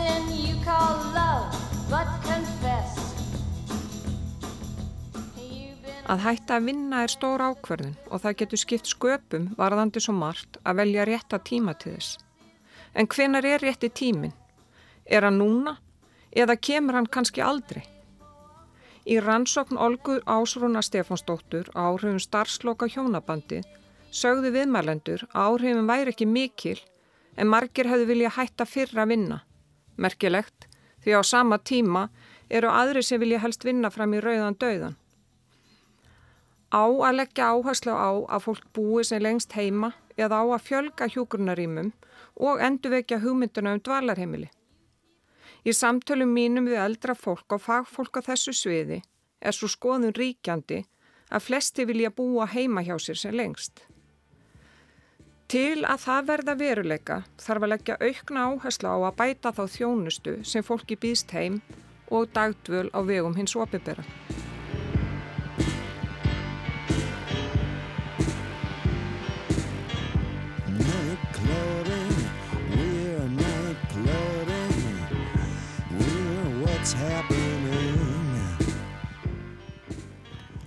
[0.00, 1.50] something you call love,
[1.90, 2.98] but confess.
[6.10, 10.58] Að hætta að vinna er stór ákverðin og það getur skipt sköpum varðandi svo margt
[10.64, 12.18] að velja rétta tíma til þess.
[12.98, 14.32] En hvenar er rétti tímin?
[15.06, 15.76] Er hann núna
[16.34, 17.84] eða kemur hann kannski aldrei?
[19.06, 23.62] Í rannsókn Olgu Ásrúna Stefánsdóttur áhrifum starfsloka hjónabandi
[24.10, 26.78] sögðu viðmælendur áhrifum væri ekki mikil
[27.38, 29.40] en margir hefðu vilja hætta fyrra vinna.
[29.96, 30.68] Merkilegt
[31.04, 32.08] því á sama tíma
[32.50, 34.96] eru aðri sem vilja helst vinna fram í rauðan döðan.
[36.70, 41.08] Á að leggja áherslu á að fólk búi sem lengst heima eða á að fjölga
[41.10, 41.92] hjúgrunarímum
[42.36, 44.50] og endurvekja hugmynduna um dvalarheimili.
[45.66, 49.00] Í samtölum mínum við eldra fólk og fagfólk á þessu sviði
[49.40, 50.84] er svo skoðun ríkjandi
[51.30, 53.84] að flesti vilja búa heima hjá sér sem lengst.
[55.50, 60.34] Til að það verða veruleika þarf að leggja aukna áherslu á að bæta þá þjónustu
[60.46, 61.56] sem fólki býst heim
[62.06, 64.06] og dagdvöl á vegum hins opibera.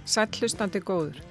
[0.04, 1.24] Sællustandi góður.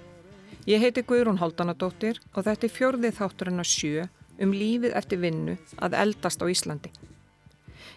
[0.63, 4.05] Ég heiti Guðrún Haldanadóttir og þetta er fjörðið þátturinn að sjö
[4.45, 6.93] um lífið eftir vinnu að eldast á Íslandi.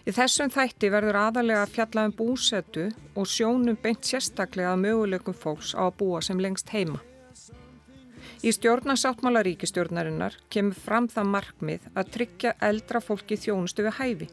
[0.06, 5.38] Í þessum þætti verður aðalega að fjalla um búsetu og sjónum beint sérstaklega að möguleikum
[5.38, 6.98] fólks á að búa sem lengst heima.
[8.42, 14.28] Í stjórnarsáttmála ríkistjórnarinnar kemur fram það markmið að tryggja eldra fólki þjónustu við hæfi,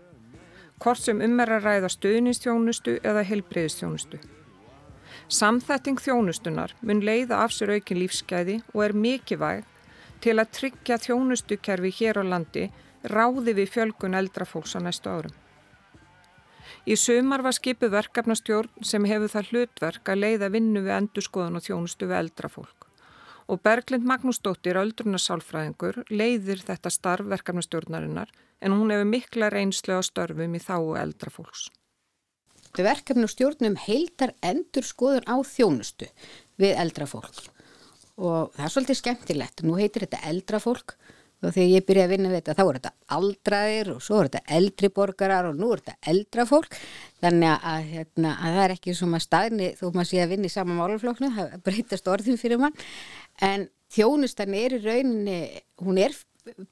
[0.82, 4.18] hvort sem um er að ræða stöðnistjónustu eða helbreyðistjónustu.
[5.34, 9.64] Samþætting þjónustunar mun leiða af sér aukin lífsgæði og er mikilvæg
[10.22, 12.68] til að tryggja þjónustukerfi hér á landi
[13.10, 15.34] ráði við fjölgun eldra fólks á næstu árum.
[16.86, 21.66] Í sumar var skipið verkefnastjórn sem hefur það hlutverk að leiða vinnu við endurskoðun og
[21.66, 22.90] þjónustu við eldra fólk.
[23.50, 28.30] Og Berglind Magnúsdóttir, öldrunarsálfræðingur, leiðir þetta starf verkefnastjórnarinnar
[28.62, 31.72] en hún hefur mikla reynslu á störfum í þáu eldra fólks
[32.82, 36.08] verkefni og stjórnum heildar endur skoður á þjónustu
[36.58, 37.44] við eldra fólk.
[38.18, 39.64] Og það er svolítið skemmtilegt.
[39.66, 40.96] Nú heitir þetta eldra fólk.
[41.44, 44.30] Og þegar ég byrjaði að vinna við þetta þá er þetta aldraðir og svo er
[44.30, 46.78] þetta eldri borgarar og nú er þetta eldra fólk.
[47.20, 50.54] Þannig að, hérna, að það er ekki svona staðni þó maður sé að vinna í
[50.54, 52.78] sama málufloknu, það breytast orðin fyrir mann.
[53.44, 55.40] En þjónustan er í rauninni,
[55.84, 56.16] hún er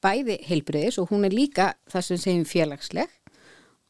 [0.04, 3.12] bæði heilbriðis og hún er líka það sem segjum félagsleg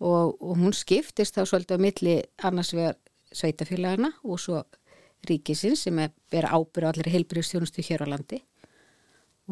[0.03, 2.99] og, og hún skiptist þá svolítið á milli annars vegar
[3.33, 4.63] sveitafélagana og svo
[5.29, 8.43] ríkisins sem er bera ábyrðu allir heilbyrjustjónustu hér á landi.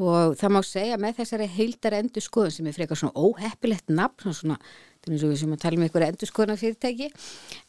[0.00, 4.34] Og það má segja með þessari heildar endur skoðun sem er frekar svona óheppilegt nafn
[4.34, 4.56] svona,
[4.96, 7.10] þetta er eins og við sem að tala um einhverja endur skoðuna fyrirtæki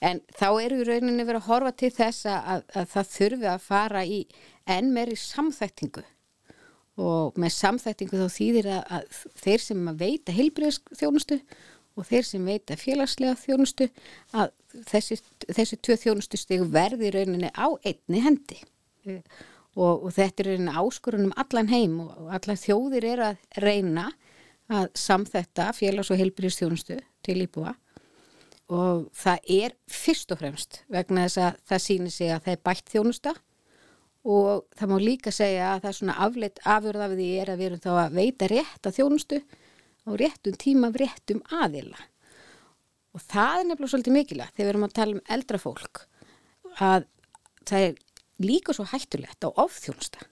[0.09, 3.65] en þá eru í rauninni verið að horfa til þess að, að það þurfi að
[3.65, 4.19] fara í
[4.69, 6.05] enn meiri samþæktingu
[7.01, 11.39] og með samþæktingu þá þýðir að, að þeir sem að veita heilbyrjastjónustu
[11.99, 13.87] og þeir sem veita félagslega þjónustu
[14.37, 14.51] að
[14.89, 15.19] þessi,
[15.51, 18.59] þessi tvö þjónustu stegu verði rauninni á einni hendi.
[19.75, 24.09] Og, og þetta er rauninni áskorunum allan heim og allar þjóðir er að reyna
[24.71, 27.75] að samþetta félags- og heilbyrjastjónustu til íbúa.
[28.71, 32.61] Og það er fyrst og fremst vegna þess að það sýnir sig að það er
[32.69, 33.33] bætt þjónusta.
[34.21, 37.59] Og það má líka segja að það er svona afleitt afurð af því er að
[37.59, 39.41] við erum þá að veita rétt að þjónustu
[40.07, 41.99] á réttum tíma af réttum aðila.
[43.11, 46.05] Og það er nefnilega svolítið mikilvægt þegar við erum að tala um eldra fólk
[46.79, 47.07] að
[47.67, 47.97] það er
[48.41, 50.27] líka svo hættulegt á ofþjónusta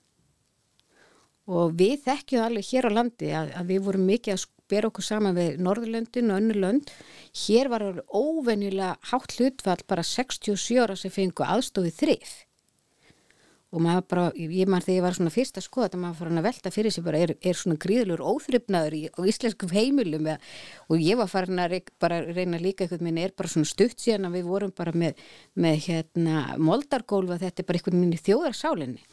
[1.49, 5.05] og við þekkjum alveg hér á landi að, að við vorum mikið að bera okkur
[5.05, 6.91] saman við Norðurlöndin og önnur lönd.
[7.45, 12.35] Hér var alveg óvenjulega hátt hlutfall bara 67 ára sem fengu aðstofið þrif
[13.69, 16.41] og maður bara, ég maður þegar ég var svona fyrst að skoða þetta maður farin
[16.41, 20.37] að velta fyrir sig bara er, er svona gríðlur óþryfnaður í, á íslenskum heimilum eða,
[20.89, 24.01] og ég var farin að reyna, bara reyna líka eitthvað minn er bara svona stutt
[24.01, 25.21] síðan að við vorum bara með,
[25.53, 29.03] með hérna moldargólfa þetta er bara eitthvað minni þjóðarsálinni.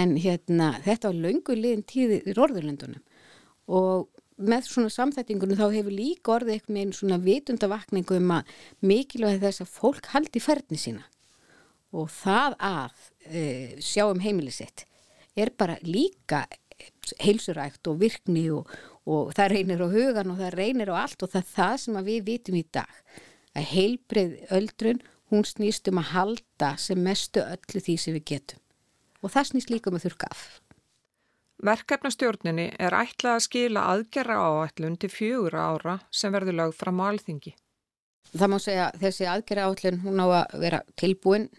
[0.00, 3.00] En hérna þetta var löngu liðin tíði í Rorðurlöndunum
[3.70, 4.10] og
[4.40, 8.52] með svona samþættingunum þá hefur líka orðið eitthvað með einn svona vitundavakningu um að
[8.84, 11.04] mikilvæg þess að fólk haldi færni sína.
[11.92, 14.86] Og það að e, sjá um heimilisitt
[15.36, 16.44] er bara líka
[17.20, 18.68] heilsurækt og virkni og,
[19.08, 22.00] og það reynir á hugan og það reynir á allt og það er það sem
[22.06, 22.96] við vitum í dag.
[23.56, 28.60] Að heilbreyð öldrun hún snýst um að halda sem mestu öllu því sem við getum.
[29.20, 30.44] Og það snýst líka um að þurka af.
[31.60, 37.10] Verkefnastjórninni er ætlað að skila aðgerra áætlun til fjögur ára sem verður lögð fram á
[37.10, 37.52] alþingi.
[38.30, 41.50] Það má segja að þessi aðgerra áætlun hún á að vera tilbúin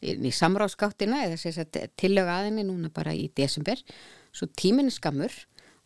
[0.00, 3.80] í samráðskáttina eða þess að tillög aðinni núna bara í desember.
[4.32, 5.34] Svo tíminn er skammur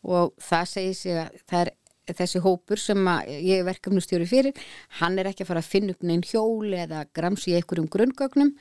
[0.04, 1.74] og það segir sig að það er
[2.18, 4.64] þessi hópur sem ég er verkefnustjóri fyrir,
[5.00, 8.52] hann er ekki að fara að finna upp neinn hjól eða gramsi í einhverjum grunngögnum.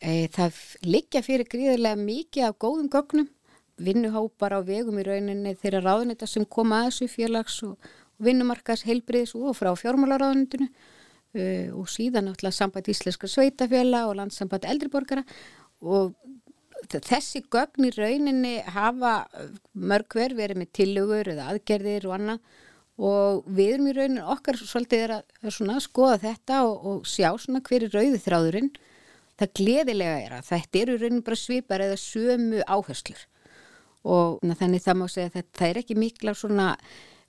[0.00, 3.28] E, það liggja fyrir gríðarlega mikið af góðum gögnum
[3.80, 7.90] vinnuhópar á vegum í rauninni þeirra ráðunita sem koma að þessu félags og
[8.20, 10.68] vinnumarkas heilbriðis og frá fjármálaráðunitinu
[11.36, 15.24] uh, og síðan náttúrulega samband íslenska sveitafjöla og landsamband eldriborgara
[15.80, 16.14] og
[16.88, 19.26] þessi gögn í rauninni hafa
[19.74, 22.40] mörg hver verið með tillögur eða aðgerðir og annað.
[23.00, 27.08] Og við erum í rauninni okkar svolítið er að, að svona, skoða þetta og, og
[27.08, 28.70] sjá svona hver er rauði þráðurinn.
[29.40, 33.22] Það gleðilega er að þetta eru rauninni bara svipar eða sömu áherslur.
[34.10, 36.68] Og þannig það má segja að það er ekki mikla svona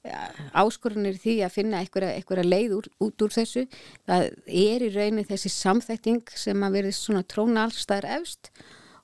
[0.01, 3.68] áskorunir því að finna einhverja leið úr, út úr þessu.
[4.09, 8.51] Það er í raunin þessi samþætting sem að verði svona tróna allstaðar efst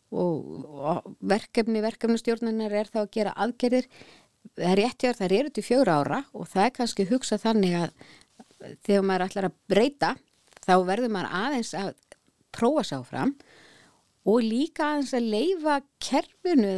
[0.10, 3.90] og, og verkefni verkefnustjórnunar er þá að gera aðgerðir.
[4.58, 7.78] Það er rétt hjá það eru til fjóra ára og það er kannski hugsað þannig
[7.84, 7.94] að
[8.88, 10.12] þegar maður ætlar að breyta
[10.64, 11.90] þá verður maður aðeins að
[12.58, 13.36] prófa sáfram
[14.28, 16.72] og líka aðeins að leifa kerfinu,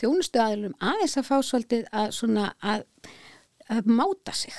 [0.00, 2.86] þjónustu aðlum aðeins að fá svolítið að, að
[3.86, 4.54] máta sig.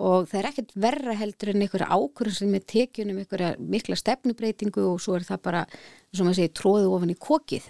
[0.00, 4.84] Og það er ekkert verra heldur en einhverja ákvörðum sem er tekjunum einhverja mikla stefnubreitingu
[4.92, 5.64] og svo er það bara,
[6.14, 7.66] sem maður segir, tróðu ofan í kokið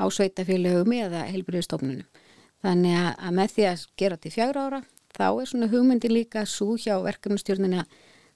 [0.00, 2.24] á sveitafélögum eða helbriðstofnunum.
[2.64, 4.80] Þannig að, að með því að gera til fjagra ára
[5.18, 7.84] þá er svona hugmyndi líka svo hjá verkefnustjórnina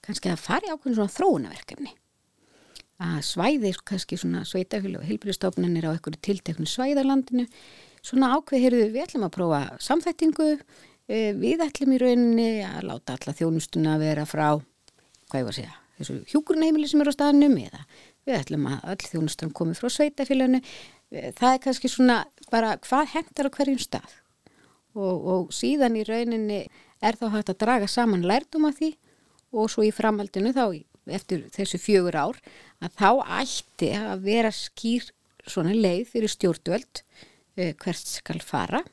[0.05, 1.97] kannski að fari ákveðin svona þróunaverkefni
[3.03, 7.49] að svæði kannski svona sveitafélag og heilbyrjastofnunir á einhverju tilteknu svæðarlandinu
[8.03, 10.49] svona ákveð, heyrðu við ætlum að prófa samþættingu
[11.13, 15.77] við ætlum í rauninni að láta alla þjónustuna vera frá hvað ég var að segja,
[15.99, 17.83] þessu hjúkurneimili sem eru á staðnum eða
[18.27, 22.19] við ætlum að all þjónustan komi frá sveitafélaginu e, það er kannski svona
[22.53, 24.19] bara hvað hendar á hverjum stað.
[24.93, 26.63] Og, og síðan í rauninni
[27.03, 28.93] er þá hægt að draga saman lærdum af því
[29.53, 30.67] og svo í framhaldinu þá
[31.13, 32.41] eftir þessu fjögur ár
[32.85, 33.09] að þá
[33.41, 35.09] ætti að vera skýr
[35.49, 37.03] svona leið fyrir stjórnvöld
[37.57, 38.85] eh, hvert skal fara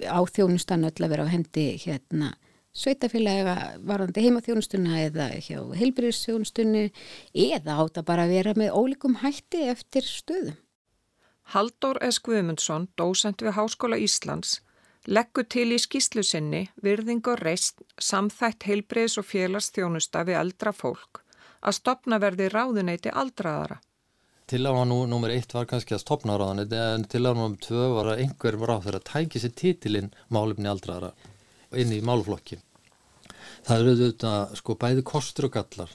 [0.00, 2.32] á þjónustan öll að vera á hendi hérna
[2.72, 3.54] sveitafélaga
[3.84, 6.84] varðandi heimaþjónustuna eða hjá heilbyrjusþjónustunni
[7.36, 10.56] eða átt að bara vera með ólíkum hætti eftir stöðum.
[11.52, 12.20] Haldur S.
[12.24, 14.60] Guðmundsson, dósent við Háskóla Íslands,
[15.04, 21.20] leggur til í skýslu sinni virðing og reist samþætt heilbreyðs og félagsþjónusta við eldra fólk
[21.62, 23.82] að stopna verði ráðuneyti aldraðara.
[24.50, 28.24] Tiláma nú, nummer eitt var kannski að stopna ráðuneyti en tiláma nummer tvö var að
[28.24, 31.12] einhverjum ráð þeirra tæki sér títilinn málefni aldraðara
[31.78, 32.58] inn í málflokki.
[33.66, 35.94] Það eru auðvitað sko bæði kostur og gallar.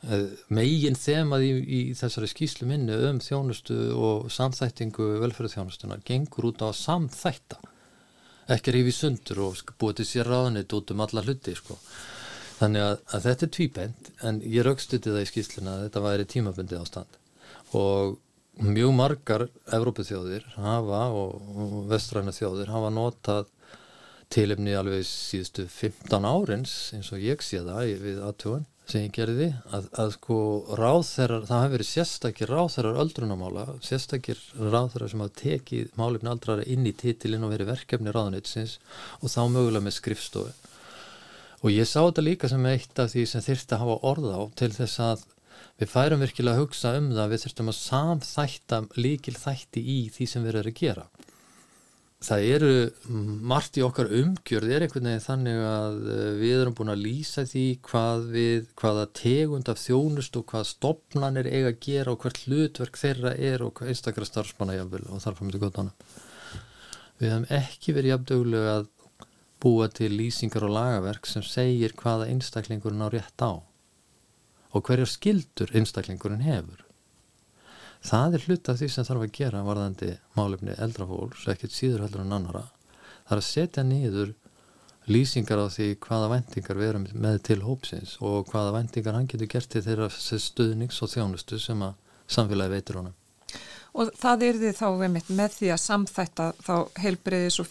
[0.00, 6.64] Eh, megin þemað í, í þessari skýslu minni um þjónustu og samþættingu velferðarþjónustunar gengur út
[6.64, 7.58] á samþætta
[8.54, 11.76] ekki rífi sundur og búið til sér ráðunit út um alla hluti sko
[12.60, 16.26] Þannig að, að þetta er tvíbent en ég raukstuði það í skýrsluna að þetta væri
[16.32, 17.19] tímabundið ástand
[17.76, 18.18] og
[18.60, 23.48] mjög margar Evrópithjóðir hafa og, og vestræna þjóðir hafa notað
[24.30, 29.48] tilumni alveg síðustu 15 árins eins og ég sé það við aðtjóðan sem ég gerði
[29.70, 30.36] að, að sko
[30.78, 36.88] ráþærar, það hafi verið sérstakir ráþærar öldrunamála, sérstakir ráþærar sem hafa tekið málefni aldrara inn
[36.88, 38.78] í titilinn og verið verkefni ráðnitsins
[39.20, 40.54] og þá mögulega með skrifstofu.
[41.60, 44.40] Og ég sá þetta líka sem eitt af því sem þurfti að hafa orð á
[44.58, 45.26] til þess að
[45.80, 50.28] við færum virkilega að hugsa um það við þurftum að samþætta líkil þætti í því
[50.28, 51.06] sem við erum að gera.
[52.20, 52.72] Það eru
[53.48, 57.46] margt í okkar umgjörð er einhvern veginn þannig að eh, við erum búin að lýsa
[57.48, 62.42] því hvað við, hvaða tegund af þjónust og hvað stopnarnir eiga að gera og hvert
[62.44, 65.96] hlutverk þeirra er og einstakra starfsmanna jáfnvel og þarf að mynda gott ánum
[67.20, 68.92] við hefum ekki verið jafndögulega að
[69.64, 73.64] búa til lýsingar og lagaverk sem segir hvaða einstaklingurinn á rétt á
[74.70, 76.84] og hverjar skildur einstaklingurinn hefur.
[78.00, 82.24] Það er hlut af því sem þarf að gera varðandi málefni eldrafólks, ekkert síður heldur
[82.24, 82.62] en annara.
[83.28, 84.32] Það er að setja niður
[85.10, 89.50] lýsingar á því hvaða vendingar við erum með til hópsins og hvaða vendingar hann getur
[89.50, 91.96] gert til þeirra stuðnings og þjónustu sem að
[92.30, 93.16] samfélagi veitur honum.
[93.98, 94.88] Og það er því þá
[95.34, 97.70] með því að samþætta þá heilbreyðis og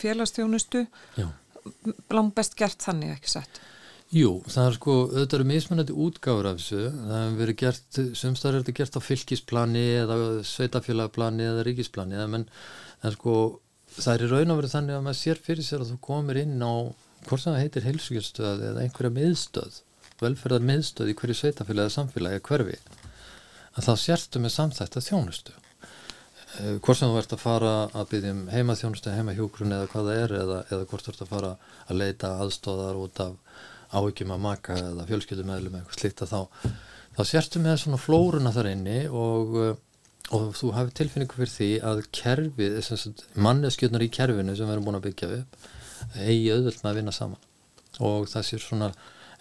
[2.12, 3.62] langt best gert þannig ekki sett?
[4.10, 8.56] Jú, það er sko, auðvitað eru mismunandi útgáður af þessu, það hefur verið gert, sumstar
[8.56, 10.16] er þetta gert á fylgisplani eða
[10.50, 12.48] sveitafélagplani eða ríkisplani, en,
[13.06, 13.36] en sko
[13.94, 16.42] það er í raun og verið þannig að maður sér fyrir sér að þú komir
[16.42, 16.74] inn á
[17.28, 19.78] hvort sem það heitir heilsugjastöð eða einhverja miðstöð
[20.20, 22.78] velferðar miðstöð í hverju sveitafélagi eða samfélagi hverfi
[23.78, 25.54] að þá sérstu með samþætt að þjónustu.
[26.60, 30.22] Eh, hvort sem þú ert að fara að byggja um heimaþjónustu, heimahjógrun eða hvað það
[30.24, 30.89] er eða, eða
[33.89, 36.41] áhyggjum að maka eða fjölskyldumæðlum eða eitthvað slíkt að þá,
[37.17, 39.77] þá sérstu með svona flórunna þar inni og eh,
[40.36, 42.75] og þú hafi tilfinningu fyrir því að kerfið,
[43.41, 45.58] manneskjötnar í kerfinu sem við erum búin að byggja upp
[46.15, 47.48] eigi auðvöld með að vinna saman.
[48.05, 48.91] Og það sé svona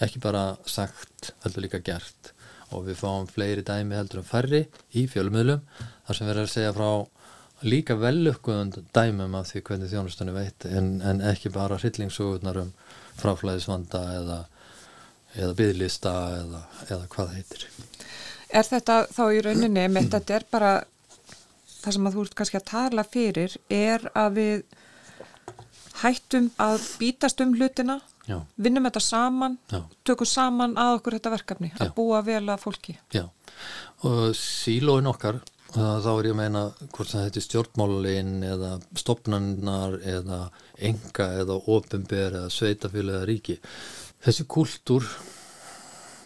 [0.02, 2.32] ekki bara sagt, heldur líka gert.
[2.72, 4.64] Og við fáum fleiri dæmi heldur en færri
[4.96, 5.62] í fjölumöðlum
[6.06, 10.66] þar sem við erum að segja frá líka velukkuðund dæmum af því hvernig þjónustunni veit
[10.68, 12.74] en, en ekki bara hryllingsugurnar um
[13.18, 14.38] fráflæðisvanda eða,
[15.37, 17.66] eða byggðlista eða, eða hvað heitir
[18.48, 20.72] Er þetta þá í rauninni, með þetta er bara
[21.82, 24.62] það sem að þú ert kannski að tala fyrir er að við
[26.02, 27.98] hættum að bítast um hlutina,
[28.28, 28.38] Já.
[28.56, 29.82] vinnum þetta saman, Já.
[30.06, 31.80] tökum saman að okkur þetta verkefni, Já.
[31.84, 32.96] að búa vel að fólki.
[33.14, 33.25] Já,
[34.06, 35.40] og sílóin okkar,
[35.75, 36.62] þá er ég að meina
[36.94, 40.40] hvort það heitir stjórnmálin eða stopnarnar eða
[40.90, 43.58] enga eða ofinber eða sveitafélag eða ríki.
[44.25, 45.06] Þessi kultúr,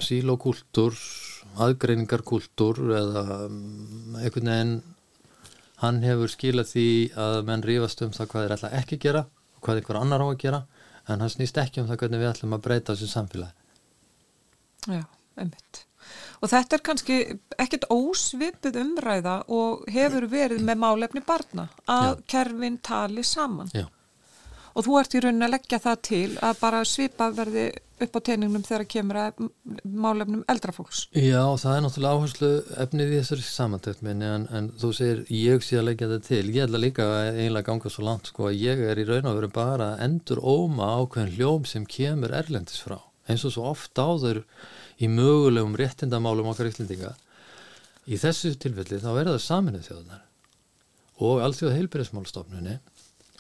[0.03, 0.97] sílókultúr,
[1.61, 4.77] aðgreiningarkultúr eða um, einhvern veginn
[5.83, 6.87] hann hefur skilað því
[7.19, 10.23] að menn rífast um það hvað þeir ætla ekki að gera og hvað einhver annar
[10.23, 10.61] á að gera
[11.11, 13.59] en hann snýst ekki um það hvernig við ætlum að breyta þessu samfélagi
[14.93, 15.03] Já,
[15.37, 15.87] einmitt
[16.43, 17.19] og þetta er kannski
[17.63, 22.23] ekkert ósvipið umræða og hefur verið með málefni barna að Já.
[22.35, 23.87] kerfin tali saman Já
[24.73, 27.67] og þú ert í rauninni að leggja það til að bara svipa verði
[28.03, 29.43] upp á teiningnum þegar kemur að
[29.85, 31.05] málefnum eldrafólks.
[31.15, 32.51] Já, það er náttúrulega áherslu
[32.85, 36.43] efnið í þessari samantökt minni en, en þú segir ég sé að leggja það til.
[36.49, 39.39] Ég held að líka einlega ganga svo langt sko að ég er í raun og
[39.39, 42.99] veru bara endur óma ákveðin hljóm sem kemur erlendis frá
[43.31, 44.43] eins og svo oft áður
[45.03, 47.15] í mögulegum réttindamálum okkar yllendinga.
[48.07, 50.29] Í þessu tilfelli þá er það saminuð þjóðunar
[51.23, 52.79] og allþjóð heilbyrðismálstofnunni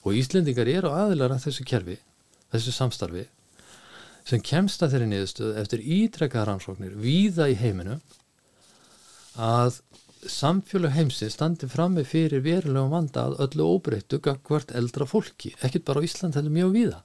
[0.02, 1.97] og Íslendingar eru aðilar af þessu kerfi,
[2.52, 3.25] þessu samstarfi
[4.28, 7.99] sem kemst að þeirri niðurstöðu eftir ítrekka rannsóknir víða í heiminu
[9.35, 9.81] að
[10.31, 16.02] samfjölu heimsins standi frammi fyrir verulegum vanda að öllu óbreyttu hvert eldra fólki, ekkit bara
[16.02, 17.00] á Ísland heldur mjög víða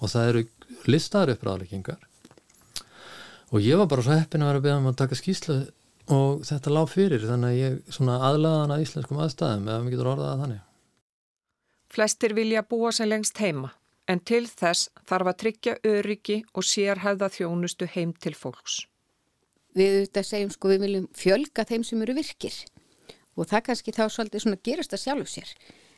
[0.00, 0.44] og það eru
[0.90, 2.02] listaður uppræðleikingar
[3.54, 5.58] og ég var bara svo heppin að vera að beða um að taka skýslu
[6.14, 10.10] og þetta lág fyrir þannig að ég svona aðlaðan að íslenskum aðstæðum eða maður getur
[10.10, 10.62] orðað að þannig
[11.94, 13.70] Flestir vilja búa sér lengst heima
[14.10, 18.82] en til þess þarf að tryggja öryggi og sérhæða þjónustu heim til fólks.
[19.74, 22.58] Við auðvitað segjum sko við viljum fjölga þeim sem eru virkir
[23.34, 25.54] og það kannski þá svolítið svona gerast að sjálfu sér.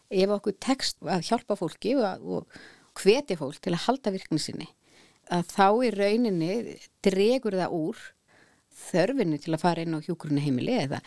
[0.06, 4.68] Ef okkur tekst að hjálpa fólki og, og hveti fólk til að halda virknisinni
[5.33, 6.52] að þá í rauninni
[7.04, 8.02] dregur það úr
[8.87, 11.02] þörfinni til að fara inn á hjúkuruna heimili eða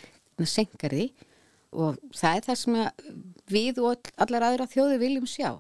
[0.48, 1.10] senkar því.
[1.80, 2.78] Og það er það sem
[3.54, 5.52] við og allar aðra þjóði viljum sjá.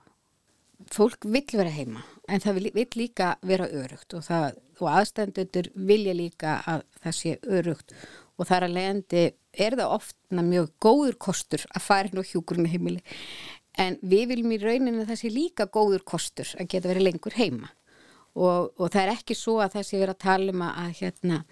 [0.89, 2.01] Fólk vill vera heima
[2.31, 7.15] en það vill, vill líka vera örugt og, það, og aðstændur vilja líka að það
[7.17, 7.93] sé örugt
[8.39, 9.23] og þar að leiðandi
[9.59, 13.03] er það ofta mjög góður kostur að fara inn á hjúkurinu heimili
[13.79, 17.35] en við viljum í rauninu að það sé líka góður kostur að geta verið lengur
[17.35, 17.73] heima
[18.35, 21.43] og, og það er ekki svo að sé verið að tala um að hérna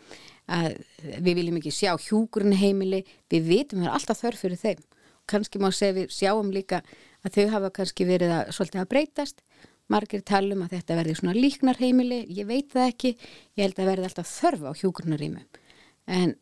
[0.47, 0.77] að
[1.19, 4.85] við viljum ekki sjá hjúkurinn heimili, við vitum að það er alltaf þörf fyrir þeim.
[5.27, 6.81] Kanski má segja við sjáum líka
[7.25, 9.43] að þau hafa kannski verið að, svolítið að breytast.
[9.91, 13.11] Margir talum að þetta verði svona líknar heimili, ég veit það ekki,
[13.55, 15.59] ég held að verði alltaf þörf á hjúkurnarímum.
[16.07, 16.33] En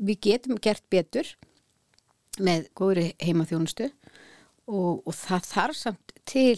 [0.00, 1.28] við getum gert betur
[2.40, 3.88] með góðri heimaþjónustu
[4.70, 6.56] og, og það þarf samt til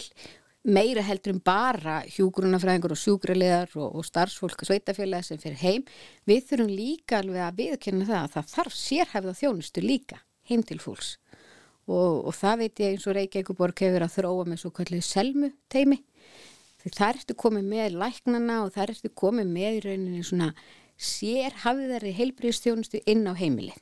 [0.63, 5.83] meira heldur um bara hjúgrunafræðingur og sjúgraliðar og, og starfsfólk og sveitafélag sem fyrir heim.
[6.29, 10.79] Við þurfum líka alveg að viðkynna það að það þarf sérhæfða þjónustu líka heim til
[10.83, 11.17] fólks.
[11.83, 15.03] Og, og það veit ég eins og Reykjavík borg hefur að þróa með svo kallið
[15.03, 15.99] selmu teimi
[16.83, 20.49] því þar ertu komið með læknana og þar ertu komið með í rauninni svona
[20.99, 23.79] sérhæfðari heilbríðstjónustu inn á heimilið.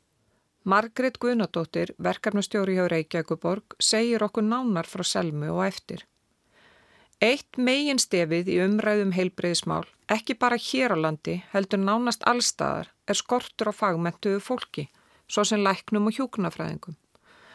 [0.65, 6.05] Margret Guðnadóttir, verkefnastjóri hjá Reykjavík borg segir okkur nánar frá selmu og eftir
[7.21, 13.19] Eitt megin stefið í umræðum heilbreyðismál, ekki bara hér á landi, heldur nánast allstaðar, er
[13.19, 14.87] skortur á fagmentuðu fólki,
[15.29, 16.95] svo sem læknum og hjúknafræðingum.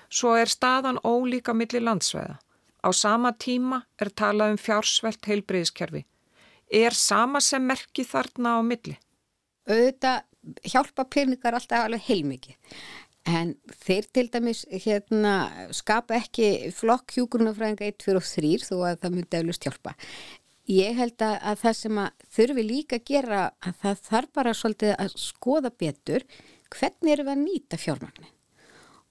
[0.07, 2.39] Svo er staðan ólíka millir landsveða.
[2.87, 6.05] Á sama tíma er talað um fjársvelt heilbreyðiskerfi.
[6.71, 8.95] Er sama sem merki þarna á milli?
[9.67, 10.23] Auðvitað
[10.63, 12.55] hjálpa peningar alltaf alveg heilmikið.
[13.27, 15.35] En þeir til dæmis hérna,
[15.75, 19.97] skapa ekki flokk hjúgrunafræðinga 1, 4 og 3 þó að það myndi eflust hjálpa.
[20.71, 24.55] Ég held að, að það sem að þurfi líka að gera að það þarf bara
[24.55, 26.27] svolítið að skoða betur
[26.75, 28.33] hvernig erum við að nýta fjármagnin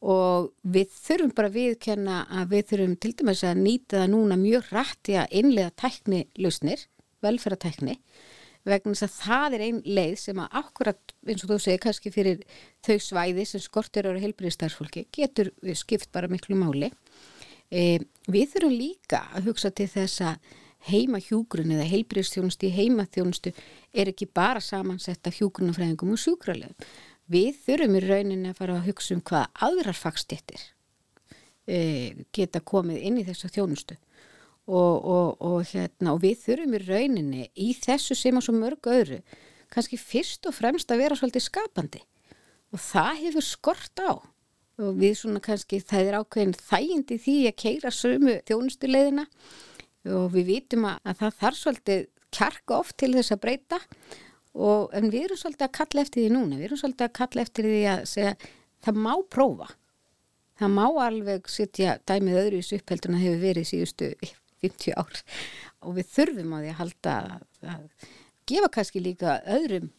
[0.05, 4.37] og við þurfum bara að viðkenna að við þurfum til dæmis að nýta það núna
[4.37, 6.83] mjög rætt í að innlega tækni lausnir,
[7.25, 7.95] velferðartækni
[8.65, 12.11] vegna þess að það er einn leið sem að akkurat eins og þú segir kannski
[12.13, 12.43] fyrir
[12.85, 16.91] þau svæði sem skortur eru heilbriðstarfsfólki getur skipt bara miklu máli.
[17.69, 20.53] E, við þurfum líka að hugsa til þess að
[20.85, 23.53] heima hjúgrun eða heilbriðstjónustu í heimaþjónustu
[23.93, 26.89] er ekki bara samansetta hjúgrunafræðingum og sjúkralöfum
[27.25, 30.61] Við þurfum í rauninni að fara að hugsa um hvað aðrar fagstittir
[31.65, 31.77] e,
[32.35, 33.97] geta komið inn í þessu þjónustu
[34.65, 38.93] og, og, og, hérna, og við þurfum í rauninni í þessu sem á svo mörgu
[38.95, 39.19] öðru
[39.75, 42.01] kannski fyrst og fremst að vera svolítið skapandi.
[42.73, 44.13] Og það hefur skort á.
[44.75, 49.25] Og við svona kannski það er ákveðin þægindi því að keira sömu þjónustuleiðina.
[50.15, 52.05] Og við vitum að, að það þarf svolítið
[52.35, 53.79] kjarka oft til þess að breyta.
[54.55, 56.59] Og en við erum svolítið að kalla eftir því núna.
[56.59, 58.35] Við erum svolítið að kalla eftir því að segja
[58.85, 59.69] það má prófa.
[60.55, 64.11] Það má alveg setja dæmið öðru í þessu upphelduna hefur verið síðustu
[64.65, 65.23] 50 ár.
[65.85, 67.15] Og við þurfum á því að halda
[67.75, 67.87] að
[68.49, 69.89] gefa kannski líka öðrum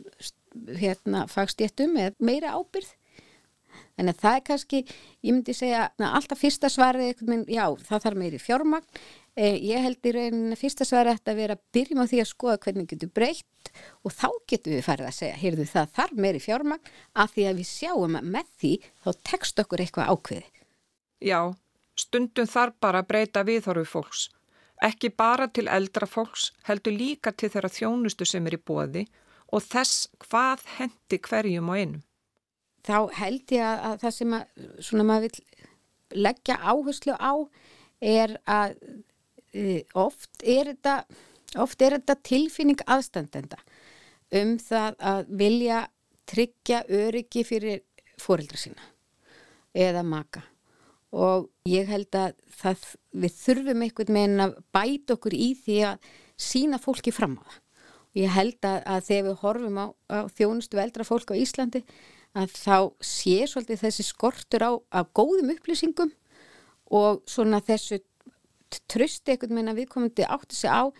[0.78, 2.94] hérna fagstjéttum með meira ábyrð
[3.96, 4.80] en það er kannski,
[5.24, 9.00] ég myndi segja alltaf fyrsta svarið, já það þarf meiri fjármagn.
[9.36, 12.60] Eh, ég held í rauninni fyrsta svar að vera að byrjum á því að skoða
[12.64, 13.70] hvernig getur breytt.
[14.04, 16.92] Og þá getum við farið að segja, heyrðu það þarf meiri fjármagn.
[17.12, 18.72] Að því að við sjáum að með því
[19.04, 20.64] þá tekst okkur eitthvað ákveði.
[21.20, 21.40] Já,
[22.00, 24.28] stundum þarf bara að breyta viðhorfu fólks.
[24.84, 29.06] Ekki bara til eldra fólks, heldur líka til þeirra þjónustu sem er í bóði
[29.54, 32.02] og þess hvað hendi hverjum á einum.
[32.86, 34.66] Þá held ég að, að það sem að,
[35.00, 35.46] maður vil
[36.26, 37.32] leggja áherslu á
[38.04, 38.76] er að
[39.96, 40.96] oft er þetta,
[41.62, 43.58] oft er þetta tilfinning aðstandenda
[44.36, 45.80] um það að vilja
[46.26, 47.82] tryggja öryggi fyrir
[48.20, 48.90] fóreldra sína
[49.76, 50.42] eða maka
[51.14, 56.10] og ég held að það, við þurfum einhvern veginn að bæta okkur í því að
[56.36, 57.62] sína fólki fram á það.
[58.16, 61.82] Og ég held að, að þegar við horfum á, á þjónustu eldra fólk á Íslandi
[62.36, 66.12] að þá sé svolítið þessi skortur á, á góðum upplýsingum
[66.96, 68.00] og svona þessu
[68.90, 70.90] trösti einhvern veginn að viðkomandi átti sig á.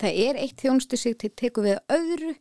[0.00, 2.34] Það er eitt þjónustu sig til teku við öðru.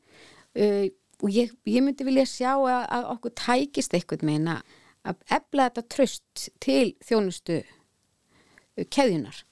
[0.55, 0.88] Uh,
[1.23, 4.73] og ég, ég myndi vilja sjá að, að okkur tækist einhvern veginn að
[5.05, 9.43] efla þetta tröst til þjónustu uh, keðjunar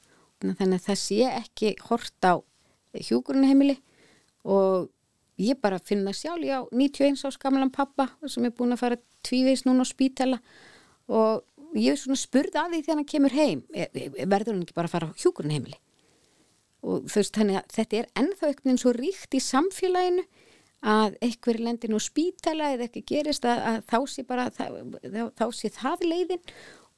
[0.43, 2.33] þannig að það sé ekki hort á
[2.93, 3.77] hjúgrunheimili
[4.43, 4.89] og
[5.39, 6.43] ég bara finna sjálf.
[6.43, 10.41] Ég á 91 ás gamlan pappa sem er búin að fara tvíveis núna á spítala
[11.07, 11.45] og
[11.79, 13.63] ég spurði að því þegar hann kemur heim.
[13.71, 15.73] Verður hann ekki bara að fara á hjúkurinn
[16.83, 20.25] og þú veist þannig að þetta er ennþá eitthvað svo ríkt í samfélaginu
[20.83, 24.79] að eitthvað er lendin og spítala eða eitthvað gerist að, að þá sé bara það,
[25.39, 26.53] þá sé það leiðin.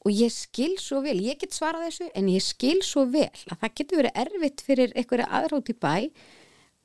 [0.05, 3.61] Og ég skil svo vel, ég get svarað þessu en ég skil svo vel að
[3.63, 5.95] það getur verið erfitt fyrir aðrátt í bæ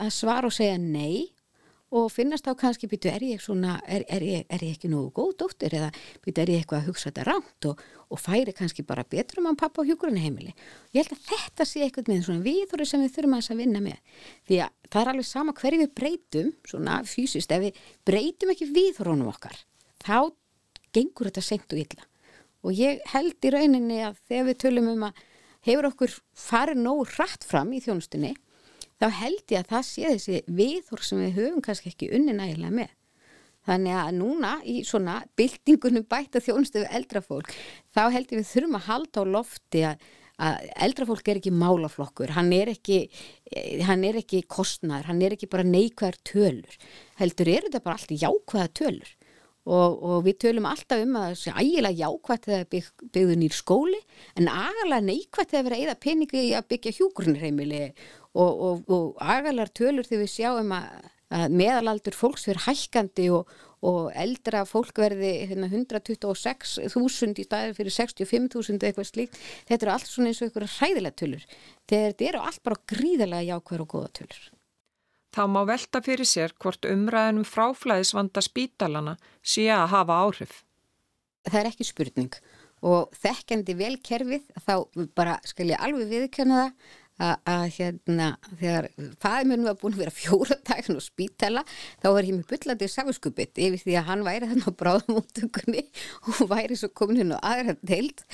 [0.00, 1.28] að svara og segja nei
[1.90, 5.10] og finnast þá kannski, býtu, er ég svona, er, er, ég, er ég ekki nógu
[5.16, 5.88] góð dóttir eða
[6.22, 9.48] býtu, er ég eitthvað að hugsa þetta ránt og, og færi kannski bara betur um
[9.50, 10.54] hann pappa á hjúgrunheimili.
[10.94, 14.20] Ég held að þetta sé eitthvað með svona viðhóru sem við þurfum að vinna með.
[14.46, 18.70] Því að það er alveg sama hverju við breytum, svona fysiskt, ef við breytum ekki
[18.70, 19.58] viðhórunum okkar,
[20.04, 20.30] þá
[20.94, 22.06] gengur þetta sent og illa.
[22.60, 25.26] Og ég held í rauninni að þegar við tölum um að
[25.66, 28.34] hefur okkur farið nógu hratt fram í þjónustunni
[29.00, 32.76] þá held ég að það sé þessi viðhór sem við höfum kannski ekki unni nægilega
[32.76, 32.96] með.
[33.68, 37.52] Þannig að núna í svona byltingunum bæta þjónustu við eldrafólk,
[37.92, 40.06] þá held ég við þurfum að halda á lofti að,
[40.40, 43.02] að eldrafólk er ekki málaflokkur, hann er ekki,
[43.84, 46.78] hann er ekki kostnar, hann er ekki bara neikvæðar tölur.
[47.20, 49.12] Heldur er þetta bara allt jákvæða tölur.
[49.68, 53.54] Og, og við tölum alltaf um að það sé ægilega jákvæmt þegar bygg, byggðu nýr
[53.54, 53.98] skóli
[54.40, 57.80] en agalega neikvæmt þegar verið að eða peningi að byggja hjúgrunreimili
[58.32, 60.86] og, og, og agalar tölur þegar við sjáum að,
[61.36, 63.52] að meðalaldur fólks verður hækkandi og,
[64.20, 69.38] eldra fólk verði hérna, 126.000 í staðir fyrir 65.000 eitthvað slíkt.
[69.68, 71.46] Þetta eru allt svona eins og eitthvað hræðilega tölur.
[71.88, 74.42] Þetta eru allt bara gríðilega jákvæður og góða tölur
[75.30, 80.56] Þá má velta fyrir sér hvort umræðinum fráflæðisvanda spítalana sé að hafa áhrif.
[81.46, 82.40] Það er ekki spurning
[82.86, 84.74] og þekkjandi vel kerfið þá
[85.16, 88.86] bara skal ég alveg viðkjöna það að hérna þegar
[89.20, 91.64] fæðmjörnum var búin að vera fjóra daginn og spítala
[92.00, 95.84] þá var ég með byllandi safiskupið yfir því að hann væri þannig á bráðamóttökunni
[96.24, 98.24] og væri svo komin inn á aðra deild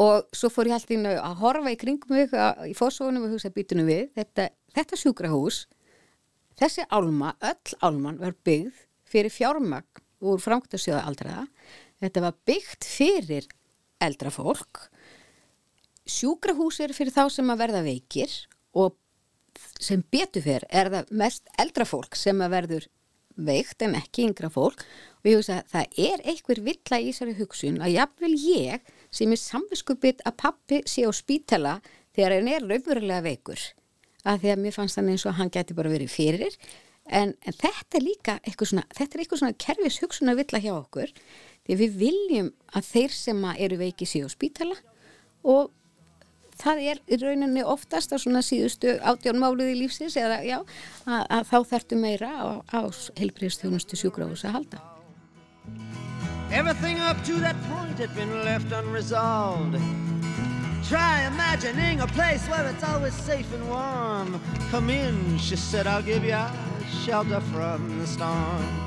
[0.00, 2.32] og svo fór ég alltaf inn að horfa í kringum mig
[2.70, 5.64] í fórsónum og hugsa býtunum við þetta, þetta sjúkrahús
[6.60, 11.44] þessi álma, öll álman var byggð fyrir fjármagn úr framkvæmstöðu aldraða
[12.02, 13.46] þetta var byggt fyrir
[14.02, 14.88] eldra fólk.
[16.04, 18.34] Sjúkrahús er fyrir þá sem að verða veikir
[18.76, 18.98] og
[19.80, 22.88] sem betur fyrir er það mest eldra fólk sem að verður
[23.34, 24.84] veikt en ekki yngra fólk.
[25.22, 28.92] Og ég hugsa að það er einhver vill að í þessari hugsun að jafnvel ég
[29.14, 31.78] sem er samviskupið að pappi sé á spítala
[32.14, 33.64] þegar hann er raunverulega veikur
[34.24, 36.58] að því að mér fannst þannig eins og hann geti bara verið fyrir.
[37.04, 40.58] En, en þetta er líka eitthvað svona, þetta er eitthvað svona kervis hugsun að vill
[40.58, 41.14] að hjá okkur.
[41.64, 44.76] Því við viljum að þeir sem eru veiki sé á spítala.
[45.44, 45.72] Og
[46.60, 50.58] það er í rauninni oftast á svona síðustu átjónmáluði lífsins eða já,
[51.04, 52.80] að, að þá þartu meira á, á
[53.20, 54.82] helbriðstjónustu sjúkrahús að halda.
[56.54, 59.80] Everything up to that point had been left unresolved
[60.88, 64.38] Try imagining a place where it's always safe and warm
[64.70, 66.44] Come in, she said, I'll give you
[67.04, 68.84] shelter from the storm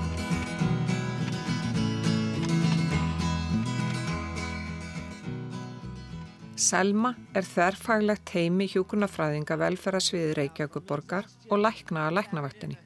[6.58, 12.80] Selma er þerrfaglegt heimi hjúkunafræðinga velferðarsviði Reykjavíkuborgar og lækna að læknavaktinni.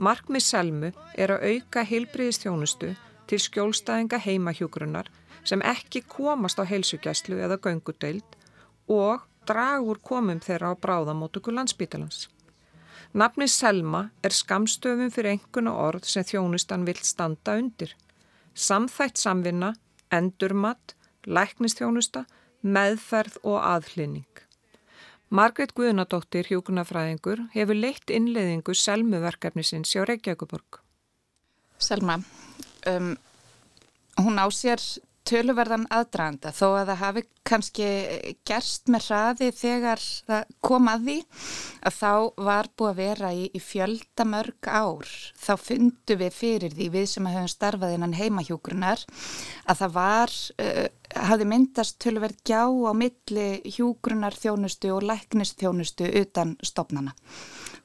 [0.00, 2.94] Markmið Selmu er að auka heilbriðistjónustu
[3.26, 5.10] til skjólstæðinga heimahjúkurunar
[5.46, 8.38] sem ekki komast á heilsugjæslu eða göngudeild
[8.90, 12.26] og dragur komum þeirra á bráðamótöku landsbítalans.
[13.14, 17.94] Nafnið Selma er skamstöfum fyrir enguna orð sem þjónustan vilt standa undir.
[18.54, 19.74] Samþætt samvinna,
[20.12, 22.26] endurmatt, læknistjónusta
[22.62, 24.26] meðferð og aðhlynning.
[25.28, 30.80] Margret Guðnadóttir, hjókunafræðingur, hefur leitt innleiðingu selmuverkefnisins hjá Reykjavíkuborg.
[31.82, 32.20] Selma,
[32.90, 33.12] um,
[34.22, 34.82] hún á sér
[35.26, 37.86] töluverðan aðdraganda þó að það hafi kannski
[38.46, 41.16] gerst með hraði þegar það kom að því
[41.88, 42.12] að þá
[42.48, 45.10] var búið að vera í, í fjölda mörg ár
[45.42, 49.04] þá fundu við fyrir því við sem hefum starfað innan heimahjókurunar
[49.66, 50.86] að það var uh,
[51.30, 57.14] hafi myndast töluverð gjá á milli hjúgrunar þjónustu og læknistjónustu utan stopnana.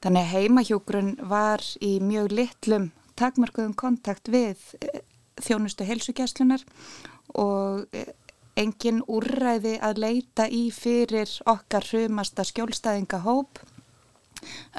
[0.02, 5.00] Þannig að heimahjógrun var í mjög litlum takmarkuðum kontakt við uh,
[5.42, 6.64] þjónustu heilsugjæslunar
[7.40, 8.10] og eh,
[8.60, 13.62] engin úrræði að leita í fyrir okkar hrumasta skjólstæðingahóp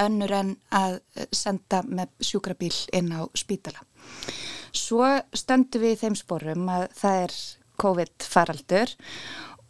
[0.03, 0.99] önnur en að
[1.33, 3.81] senda með sjúkrabíl inn á spítala.
[4.73, 7.37] Svo stöndum við í þeim sporum að það er
[7.83, 8.93] COVID faraldur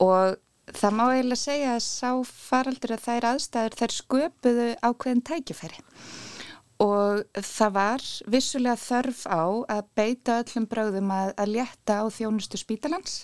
[0.03, 0.37] og
[0.73, 5.83] það má eiginlega segja að sá faraldur að er aðstæður þær sköpuðu ákveðin tækifæri
[6.83, 9.43] og það var vissulega þörf á
[9.77, 13.23] að beita öllum bröðum að, að létta á þjónustu spítalans.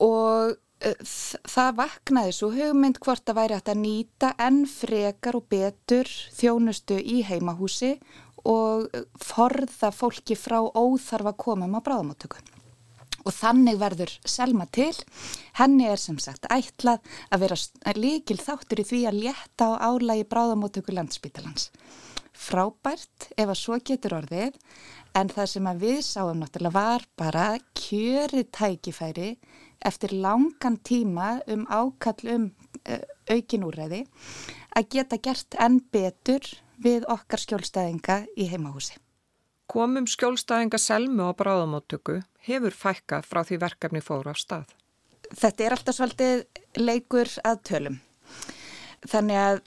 [0.00, 6.08] Og uh, það vaknaði svo hugmynd hvort að væri að nýta enn frekar og betur
[6.38, 7.96] þjónustu í heimahúsi
[8.48, 8.86] og
[9.20, 12.40] forða fólki frá óþarfa komum á bráðamáttöku.
[13.26, 14.94] Og þannig verður Selma til,
[15.58, 20.24] henni er sem sagt ætlað að vera líkil þáttur í því að létta á álægi
[20.30, 21.68] bráðamótöku landsbítalans
[22.38, 24.58] frábært ef að svo getur orðið
[25.18, 27.46] en það sem að við sáum náttúrulega var bara
[27.78, 29.32] kjöri tækifæri
[29.88, 32.48] eftir langan tíma um ákall um
[32.86, 34.04] uh, aukin úræði
[34.78, 36.46] að geta gert enn betur
[36.78, 38.98] við okkar skjólstæðinga í heimahúsi.
[39.68, 44.70] Komum skjólstæðinga selmu á bráðamáttöku hefur fækka frá því verkefni fóru á stað.
[45.28, 46.44] Þetta er alltaf svolítið
[46.78, 47.98] leikur að tölum.
[49.04, 49.60] Þannig að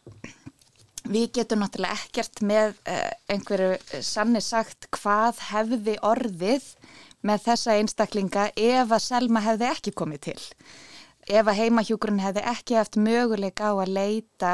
[1.10, 6.68] Við getum náttúrulega ekkert með uh, einhverju sanni sagt hvað hefði orðið
[7.26, 10.44] með þessa einstaklinga ef að Selma hefði ekki komið til.
[11.30, 14.54] Ef að heimahjúgrun hefði ekki haft möguleik á að leita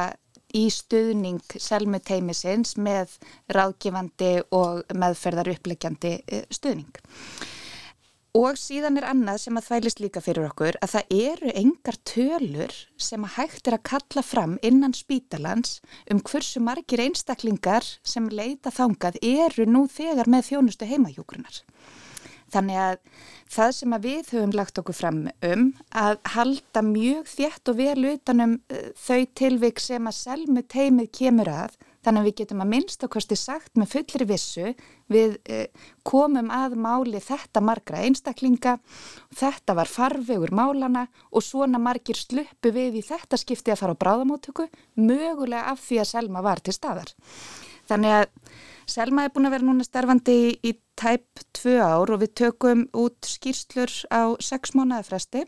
[0.55, 3.17] í stuðning Selmuteimisins með
[3.51, 6.95] ráðgifandi og meðferðar upplegjandi uh, stuðning.
[8.37, 12.73] Og síðan er annað sem að þvælist líka fyrir okkur að það eru engar tölur
[13.01, 15.79] sem að hægt er að kalla fram innan spítalans
[16.13, 21.63] um hversu margir einstaklingar sem leita þangað eru nú þegar með þjónustu heimahjókrunar.
[22.53, 22.95] Þannig að
[23.51, 25.65] það sem að við höfum lagt okkur fram um
[25.99, 31.51] að halda mjög þétt og vel utanum uh, þau tilvik sem að selmu teimið kemur
[31.51, 31.75] að
[32.07, 34.73] þannig að við getum að minnst okkarstu sagt með fullri vissu
[35.11, 35.65] við uh,
[36.07, 38.77] komum að máli þetta margra einstaklinga
[39.35, 44.01] þetta var farvegur málana og svona margir sluppu við í þetta skipti að fara á
[44.03, 47.11] bráðamótöku mögulega af því að selma var til staðar.
[47.87, 48.27] Þannig að
[48.87, 52.85] Selma er búin að vera núna starfandi í, í tæp tvö ár og við tökum
[52.95, 55.43] út skýrslur á sex mánuða fresti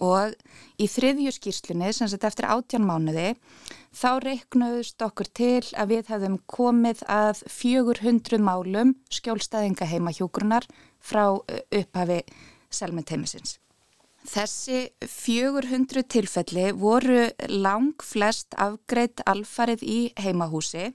[0.00, 0.32] og
[0.80, 3.34] í þriðju skýrslunni, sem sett eftir átjan mánuði,
[3.92, 10.68] þá reiknuðust okkur til að við hefðum komið að 400 málum skjólstæðinga heima hjógrunar
[11.00, 12.22] frá upphafi
[12.72, 13.58] selmeteimisins.
[14.28, 20.90] Þessi 400 tilfelli voru lang flest afgreitt alfarið í heimahúsi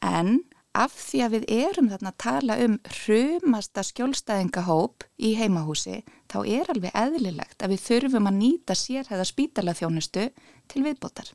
[0.00, 0.40] en
[0.72, 6.00] af því að við erum þarna að tala um hrumasta skjólstæðingahóp í heimahúsi,
[6.30, 10.28] þá er alveg eðlilegt að við þurfum að nýta sérhæða spítalaþjónustu
[10.70, 11.32] til viðbótar.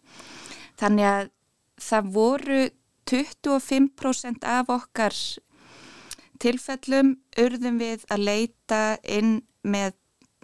[0.79, 1.29] Þannig að
[1.83, 2.61] það voru
[3.11, 5.19] 25% af okkar
[6.41, 9.93] tilfellum urðum við að leita inn með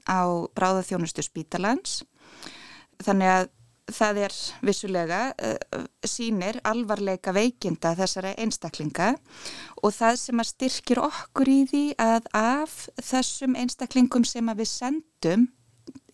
[0.07, 2.01] á bráðaþjónustu spítalans.
[3.01, 3.49] Þannig að
[3.91, 4.35] það er
[4.65, 9.13] vissulega uh, sínir alvarleika veikinda þessara einstaklinga
[9.81, 14.71] og það sem að styrkir okkur í því að af þessum einstaklingum sem að við
[14.71, 15.47] sendum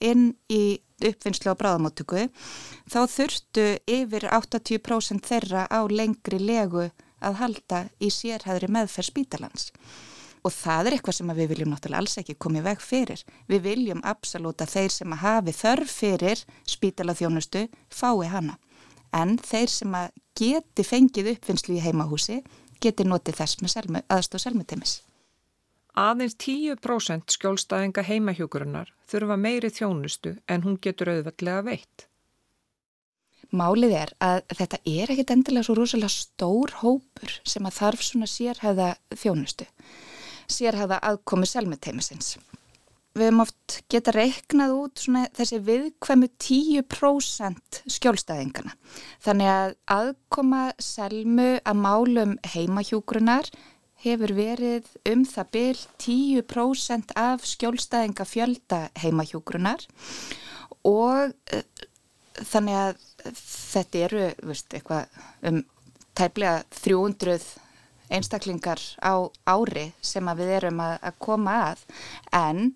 [0.04, 2.28] inn í uppfinnslu á bráðamóttöku
[2.90, 6.88] þá þurftu yfir 80% þeirra á lengri legu
[7.22, 9.72] að halda í sérhæðri meðferð spítalans
[10.48, 13.24] og það er eitthvað sem við viljum náttúrulega alls ekki komið veg fyrir.
[13.52, 16.44] Við viljum absolutt að þeir sem að hafi þörf fyrir
[16.76, 18.56] spítalaþjónustu fái hana.
[19.16, 22.42] En þeir sem að geti fengið uppfinnslu í heimahúsi
[22.84, 24.98] geti notið þess með aðstóð selmutemis.
[25.98, 32.06] Aðeins 10% skjólstæðinga heimahjókurinnar þurfa meiri þjónustu en hún getur auðveldlega veitt.
[33.50, 38.30] Málið er að þetta er ekkit endilega svo rosalega stór hópur sem að þarf svona
[38.30, 39.66] sérhæða þjónustu
[40.52, 42.38] sérhæða aðkomi selmeteimisins.
[43.18, 45.06] Við hefum oft geta reiknað út
[45.40, 48.76] þessi viðkvæmu 10% skjólstæðingana.
[49.26, 53.50] Þannig að aðkoma selmu að málum heimahjúgrunar
[54.06, 59.88] hefur verið um það byl 10% af skjólstæðinga fjölda heimahjúgrunar
[60.86, 61.64] og uh,
[62.46, 64.78] þannig að þetta eru veist,
[65.42, 65.64] um
[66.18, 67.42] tæplega 300
[68.14, 71.84] einstaklingar á ári sem við erum að, að koma að.
[72.36, 72.72] En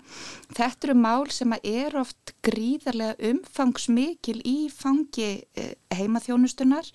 [0.56, 6.92] þetta eru mál sem er oft gríðarlega umfangsmikil í fangi eh, heimaþjónustunar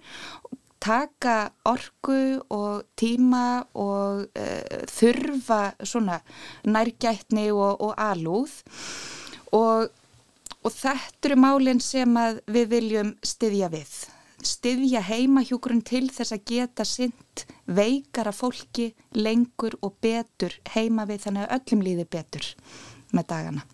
[0.87, 6.20] taka orgu og tíma og uh, þurfa svona
[6.68, 8.61] nærgætni og, og alúð.
[9.57, 9.88] Og,
[10.62, 13.96] og þetta eru málinn sem við viljum styðja við
[14.44, 21.46] styðja heimahjúkurinn til þess að geta synd veikara fólki lengur og betur heima við þannig
[21.46, 22.51] að öllum líði betur
[23.12, 23.64] með dagana.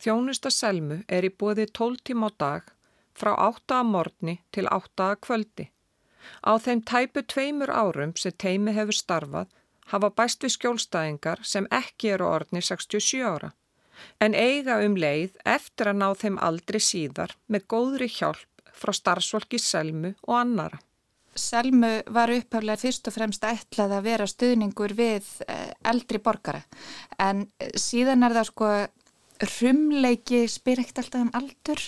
[0.00, 2.72] Þjónusta selmu er í bóði 12 tíma á dag
[3.16, 3.82] frá 8.
[3.84, 5.14] morgni til 8.
[5.20, 5.68] kvöldi.
[6.44, 9.48] Á þeim tæpu tveimur árum sem teimi hefur starfað
[9.92, 13.52] hafa bæst við skjólstæðingar sem ekki eru orðni 67 ára
[14.24, 18.49] en eiga um leið eftir að ná þeim aldrei síðar með góðri hjálp
[18.80, 20.80] frá starfsfólki Selmu og annara.
[21.36, 26.64] Selmu var upphaflega fyrst og fremst ætlað að vera stuðningur við eh, eldri borgara
[27.22, 27.44] en
[27.78, 28.70] síðan er það sko
[29.40, 31.82] rumleiki spyr ekkert alltaf um aldur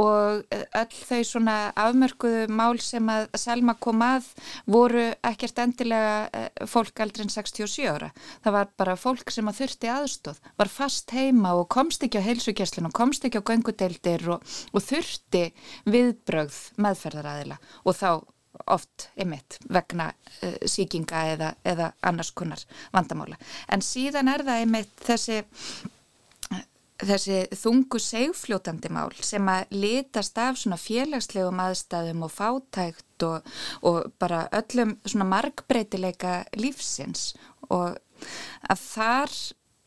[0.00, 4.30] og öll þau svona afmörkuðu mál sem að Selma kom að
[4.70, 8.12] voru ekkert endilega eh, fólk aldrei en 67 ára.
[8.44, 12.26] Það var bara fólk sem að þurfti aðstóð, var fast heima og komst ekki á
[12.28, 15.50] heilsugjæslinu komst ekki á göngudeildir og, og þurfti
[15.90, 18.10] viðbrögð meðferðaræðila og þá
[18.72, 22.62] oft ymitt vegna uh, síkinga eða, eða annars kunnar
[22.94, 23.36] vandamála.
[23.68, 25.42] En síðan er það ymitt þessi
[27.02, 33.50] þessi þungu segfljótandi mál sem að litast af svona félagslegum aðstæðum og fátækt og,
[33.82, 37.34] og bara öllum svona markbreytileika lífsins.
[37.68, 37.98] Og
[38.70, 39.34] að þar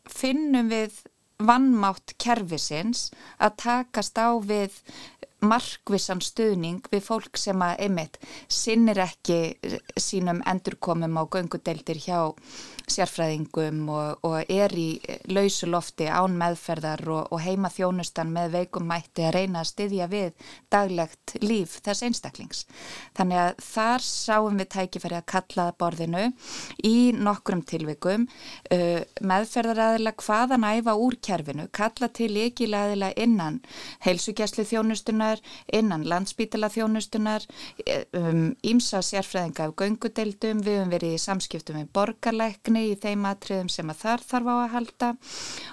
[0.09, 1.01] finnum við
[1.39, 4.75] vannmátt kervisins að takast á við
[5.39, 8.17] markvissan stuðning við fólk sem að einmitt
[8.51, 9.55] sinnir ekki
[9.95, 12.19] sínum endurkomum á göngudeldir hjá
[12.93, 14.89] sérfræðingum og, og er í
[15.29, 20.47] lausulofti án meðferðar og, og heima þjónustan með veikum mætti að reyna að styðja við
[20.71, 22.65] daglegt líf þess einstaklings.
[23.17, 26.25] Þannig að þar sáum við tækifæri að kalla borðinu
[26.85, 28.27] í nokkrum tilvikum
[28.73, 33.59] uh, meðferðaræðila hvaðan æfa úr kerfinu, kalla til leikilæðila innan
[34.05, 35.41] heilsugjæslu þjónustunar,
[35.73, 37.45] innan landsbítala þjónustunar,
[38.65, 43.71] ímsa um, sérfræðinga af göngudeldum, við höfum verið í samskiptum með borgarleikni í þeim atriðum
[43.71, 45.09] sem að þar þarf á að halda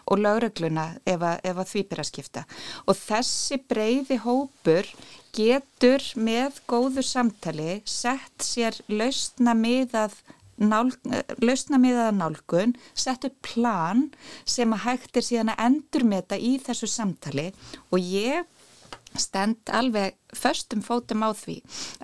[0.06, 2.46] og laurugluna ef að, ef að því byrja að skipta.
[2.86, 4.90] Og þessi breyði hópur
[5.36, 10.18] getur með góðu samtali sett sér lausna miðað
[10.56, 10.88] Nál,
[11.44, 14.06] lausna miðaða nálgun, settu plan
[14.48, 17.50] sem að hægt er síðan að endurmeta í þessu samtali
[17.92, 18.46] og ég
[19.20, 21.58] stend alveg förstum fótum á því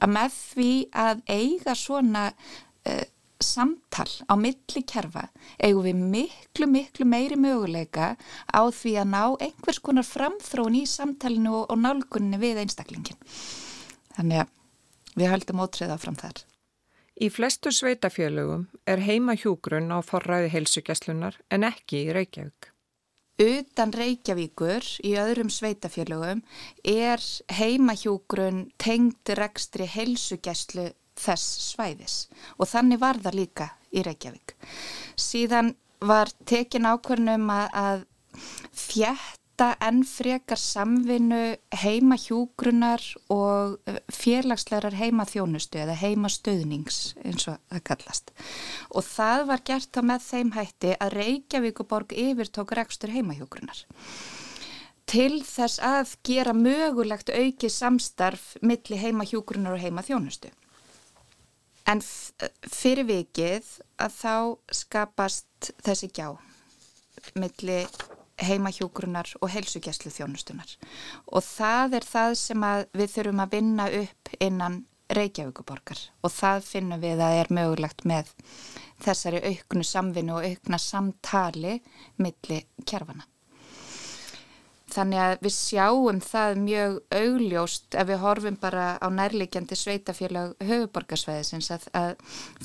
[0.04, 0.72] að með því
[1.04, 3.04] að eiga svona uh,
[3.46, 5.26] samtal á milli kerfa
[5.58, 8.14] eigum við miklu, miklu meiri möguleika
[8.48, 13.20] á því að ná einhvers konar framþróun í samtalinu og, og nálgunni við einstaklingin.
[14.16, 14.58] Þannig að
[15.18, 16.44] við höldum ótriða fram þar.
[17.22, 22.72] Í flestu sveitafélögum er heima hjúgrunn á forræði heilsugjastlunar en ekki í Reykjavík.
[23.42, 26.42] Utan Reykjavíkur í öðrum sveitafélögum
[26.88, 30.90] er heima hjúgrunn tengd rekstri heilsugjastlu
[31.22, 32.16] þess svæðis
[32.58, 34.56] og þannig var það líka í Reykjavík.
[35.20, 38.04] Síðan var tekin ákvörnum að, að
[38.74, 41.40] fjetta enn frekar samvinnu
[41.82, 48.34] heima hjúgrunar og uh, félagslegar heima þjónustu eða heima stöðnings eins og það kallast.
[48.90, 53.84] Og það var gert á með þeim hætti að Reykjavíkuborg yfirtók rekstur heima hjúgrunar
[55.12, 60.48] til þess að gera mögulegt auki samstarf milli heima hjúgrunar og heima þjónustu.
[61.90, 63.68] En fyrir vikið
[64.02, 64.34] að þá
[64.82, 66.28] skapast þessi gjá
[67.38, 67.82] milli
[68.42, 70.70] heimahjógrunar og heilsugjæslu þjónustunar
[71.30, 72.64] og það er það sem
[72.96, 74.80] við þurfum að vinna upp innan
[75.12, 78.30] Reykjavíkuborgar og það finnum við að er mögulegt með
[79.02, 81.74] þessari auknu samvinnu og aukna samtali
[82.22, 83.26] milli kjærfana.
[84.92, 91.70] Þannig að við sjáum það mjög augljóst ef við horfum bara á nærleikjandi sveitafélag höfuborgarsvæðisins
[91.72, 92.12] að, að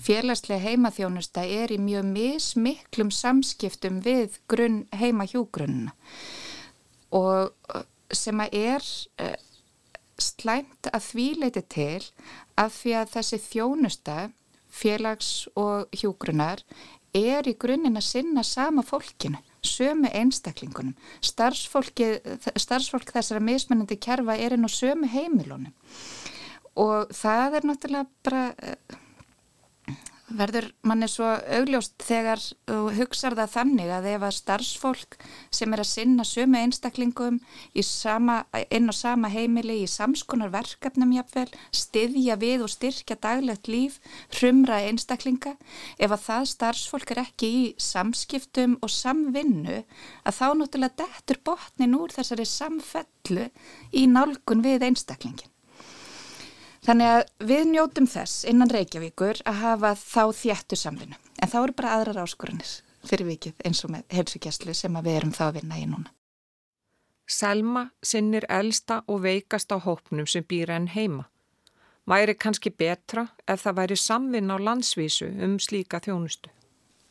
[0.03, 5.95] félagslega heimaþjónusta er í mjög mismiklum samskiptum við grunn heimahjúgrunna
[7.15, 7.53] og
[8.11, 8.89] sem að er
[9.23, 9.37] uh,
[10.19, 12.03] slæmt að því leiti til
[12.59, 14.17] að því að þessi þjónusta
[14.77, 16.63] félags og hjúgrunnar
[17.15, 20.95] er í grunninn að sinna sama fólkinu sömu einstaklingunum.
[21.21, 25.75] Starfsfólk þessara mismennandi kerfa er inn á sömu heimilunum
[26.77, 28.97] og það er náttúrulega bara eh,
[30.27, 35.17] verður manni svo augljóst þegar þú hugsaður það þannig að ef að starfsfólk
[35.55, 37.39] sem er að sinna sömu einstaklingum
[37.87, 38.37] sama,
[38.73, 43.99] inn á sama heimili í samskonar verkefnum jáfnvel, styðja við og styrkja daglegt líf,
[44.35, 45.55] hrumra einstaklinga,
[45.97, 49.83] ef að það starfsfólk er ekki í samskiptum og samvinnu,
[50.27, 53.47] að þá náttúrulega dettur botnin úr þessari samfellu
[53.95, 55.56] í nálgun við einstaklingin.
[56.87, 61.17] Þannig að við njótum þess innan Reykjavíkur að hafa þá þjættu samvinnu.
[61.43, 62.69] En þá eru bara aðrar áskoranir
[63.07, 66.13] fyrir vikið eins og með helsugjastlu sem við erum þá að vinna í núna.
[67.27, 71.27] Selma sinnir elsta og veikast á hópnum sem býr enn heima.
[72.07, 76.47] Væri kannski betra ef það væri samvinn á landsvísu um slíka þjónustu?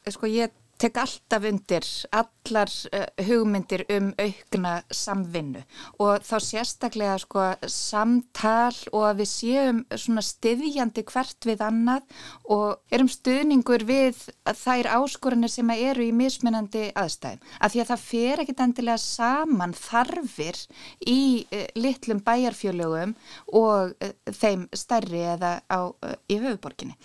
[0.09, 1.87] Sko ég tek alltaf undir
[2.17, 5.63] allar uh, hugmyndir um aukna samvinnu
[6.03, 12.05] og þá sérstaklega sko samtal og að við séum svona styðjandi hvert við annað
[12.53, 17.43] og erum stuðningur við þær áskoranir sem eru í mismunandi aðstæðum.
[17.61, 20.61] Af því að það fer ekkit endilega saman þarfir
[21.07, 23.17] í uh, litlum bæjarfjölögum
[23.57, 25.89] og uh, þeim stærri eða á,
[26.31, 26.97] í höfuborginni.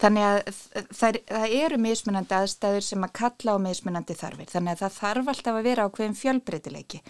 [0.00, 1.20] Þannig að það
[1.58, 5.68] eru mismunandi aðstæður sem að kalla á mismunandi þarfir þannig að það þarf alltaf að
[5.68, 7.02] vera á hverjum fjölbreytileiki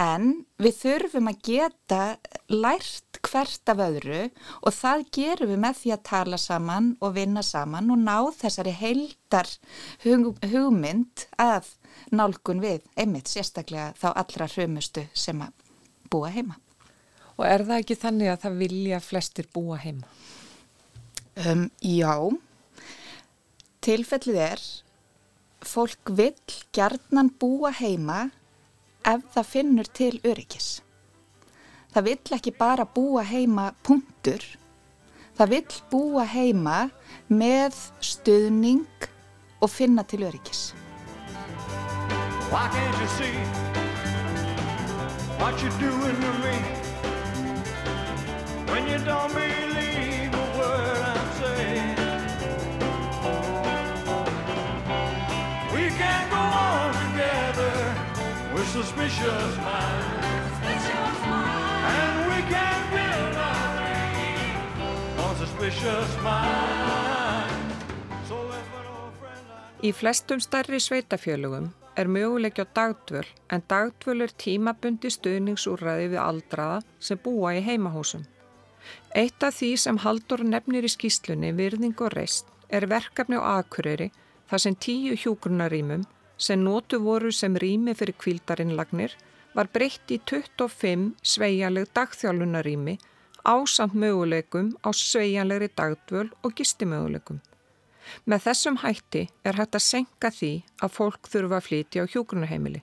[0.00, 2.02] en við þurfum að geta
[2.52, 4.20] lært hvert af öðru
[4.62, 8.74] og það gerum við með því að tala saman og vinna saman og ná þessari
[8.76, 9.50] heildar
[10.04, 11.70] hug, hugmynd að
[12.14, 15.52] nálgun við einmitt sérstaklega þá allra hrumustu sem að
[16.10, 16.58] búa heima.
[17.38, 20.06] Og er það ekki þannig að það vilja flestir búa heima?
[21.34, 22.14] Um, já,
[23.82, 24.60] tilfellið er
[25.68, 28.30] fólk vill gjarnan búa heima
[29.04, 30.84] ef það finnur til öryggis.
[31.94, 34.42] það vill ekki bara búa heima punktur.
[35.38, 36.78] Það vill búa heima
[37.30, 39.06] með stuðning
[39.62, 40.72] og finna til öryggis.
[42.50, 43.34] Why can't you see
[45.38, 46.56] what you're doing to me
[48.70, 50.23] when you don't believe
[58.64, 60.56] with suspicious minds
[61.96, 67.74] And we can't build our dreams on suspicious minds
[68.28, 69.44] So let's put our friend
[69.82, 77.20] Í flestum stærri sveitafjölugum er möguleikja dagdvöl en dagdvöl er tímabundi stuðningsúrraði við aldraða sem
[77.22, 78.24] búa í heimahúsum.
[79.14, 84.10] Eitt af því sem Haldur nefnir í skýslunni virðing og reist er verkefni á Akureyri
[84.50, 89.14] þar sem tíu hjúgrunarýmum sem nótu voru sem rými fyrir kvildarinnlagnir
[89.54, 92.98] var breytt í 25 sveianleg dagþjálfunarými
[93.44, 97.40] ásamt möguleikum á sveianlegri dagdvöl og gistimöguleikum.
[98.26, 102.82] Með þessum hætti er hægt að senka því að fólk þurfa að flytja á hjókunaheimili.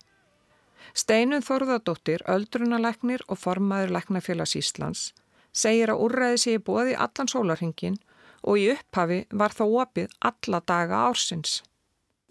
[0.98, 5.12] Steinun Þorðardóttir, öldrunalegnir og formaður Legnafélags Íslands
[5.52, 8.00] segir að úrræði sé bóði allan sólarhingin
[8.42, 11.60] og í upphafi var þá opið alla daga ársins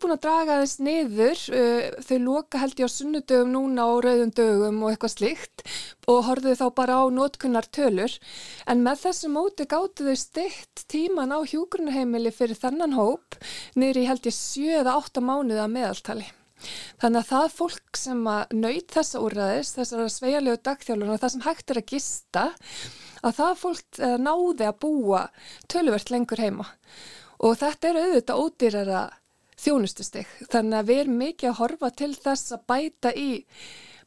[0.00, 4.32] búin að draga þess niður, uh, þau loka held ég á sunnudögum núna og rauðum
[4.36, 5.64] dögum og eitthvað slikt
[6.10, 8.16] og horfðu þá bara á notkunnar tölur
[8.66, 13.38] en með þessu móti gáttu þau stitt tíman á hjúgrunarheimili fyrir þennan hóp
[13.78, 16.26] niður í held ég 7-8 mánuða meðaltali.
[17.00, 21.46] Þannig að það fólk sem að nöyt þessa úrraðis, þessara sveigalegu dagþjálfur og það sem
[21.46, 22.42] hægt er að gista,
[23.24, 25.22] að það fólk náði að búa
[25.72, 26.68] töluvert lengur heima
[27.40, 29.02] og þetta er auðvitað ódýrara
[29.60, 30.34] þjónustustig.
[30.50, 33.30] Þannig að við erum mikið að horfa til þess að bæta í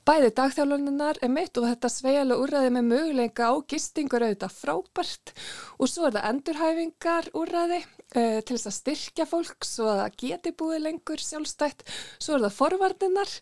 [0.04, 5.32] bæði dagþjálfuninnar er mitt og þetta sveigalega úrræði með möguleika á gistingur auðvitað frábært.
[5.80, 10.18] Og svo er það endurhæfingar úrræði uh, til þess að styrkja fólk svo að það
[10.26, 11.86] geti búið lengur sjálfstætt.
[12.20, 13.38] Svo er það forvarninnar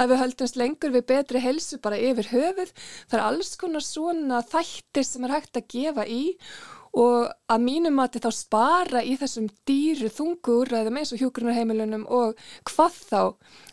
[0.00, 2.72] að við höldumst lengur við betri helsu bara yfir höfuð.
[3.10, 6.22] Það er alls konar svona þættir sem er hægt að gefa í
[6.96, 12.34] og að mínum að þetta spara í þessum dýru þungu úrræðum eins og hjókrunarheimilunum og
[12.70, 13.20] hvað þá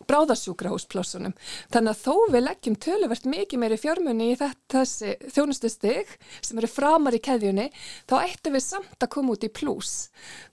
[0.10, 1.34] bráðasjúkrahúsplássunum.
[1.72, 6.12] Þannig að þó við leggjum töluvert mikið meiri fjármunni í þessi þjónustu stygg
[6.42, 7.70] sem eru framar í keðjunni,
[8.10, 9.94] þá ættum við samt að koma út í plús.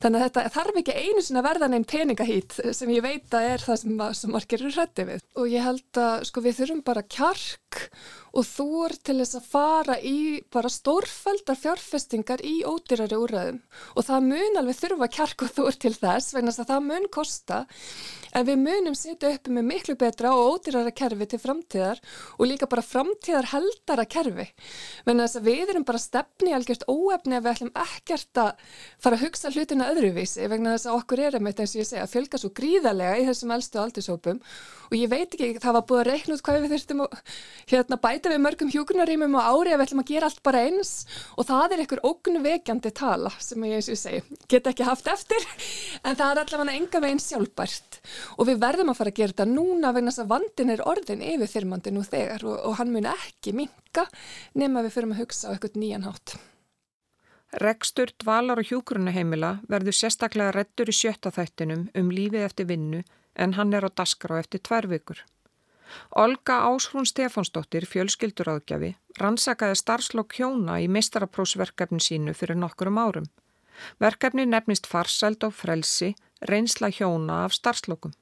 [0.02, 3.66] Þannig að þetta þarf ekki einu sinna verðan einn peningahít sem ég veit að er
[3.66, 5.26] það sem, sem margir eru hrætti við.
[5.34, 7.82] Og ég held að sko við þurfum bara kjark
[8.30, 10.18] og þúr til þess að fara í
[10.54, 13.61] bara stórfældar fjárfestingar í ódýrari úrraðum
[13.94, 17.61] og það mun alveg þurfa kjark og þúr til þess vegna að það mun kosta.
[18.30, 21.98] En við munum setja uppi með miklu betra og ódýrara kerfi til framtíðar
[22.36, 24.46] og líka bara framtíðar heldara kerfi.
[25.06, 28.52] Vegna að við erum bara stefni algjört óefni að við ætlum ekkert að
[29.02, 30.46] fara að hugsa hlutina öðruvísi.
[30.50, 33.26] Vegna þess að okkur er einmitt eins og ég segja að fjölga svo gríðarlega í
[33.30, 34.40] þessum eldstu aldursópum
[34.90, 37.18] og ég veit ekki, það var búið að reikna út hvað við þurftum að
[37.70, 40.92] hérna, bæta við mörgum hjúkunarímum á ári að við ætlum að gera allt bara eins.
[41.38, 42.02] Og það er einhver
[42.41, 45.45] ógnvekjandi tala sem ég, get ekki haft eftir
[46.05, 47.99] en það er allavega enga veginn sjálfbært
[48.38, 51.24] og við verðum að fara að gera þetta núna vegna þess að vandin er orðin
[51.26, 54.07] yfir þyrmandi nú þegar og, og hann mun ekki minka
[54.57, 56.36] nema við fyrir að hugsa á eitthvað nýjan hátt.
[57.61, 63.03] Rekstur, dvalar og hjúkurunaheimila verður sérstaklega reddur í sjötta þættinum um lífið eftir vinnu
[63.34, 65.20] en hann er á daskra á eftir tvær vikur.
[66.11, 73.28] Olga Áshrún Stefánsdóttir, fjölskylduráðgjafi, rannsakaði starfslokk hjóna í mistaraprósverkefni sínu fyrir nokkurum árum.
[74.01, 76.14] Verkefni nefnist farsæld og frelsi,
[76.49, 78.12] reynsla hjóna af starfslokkum.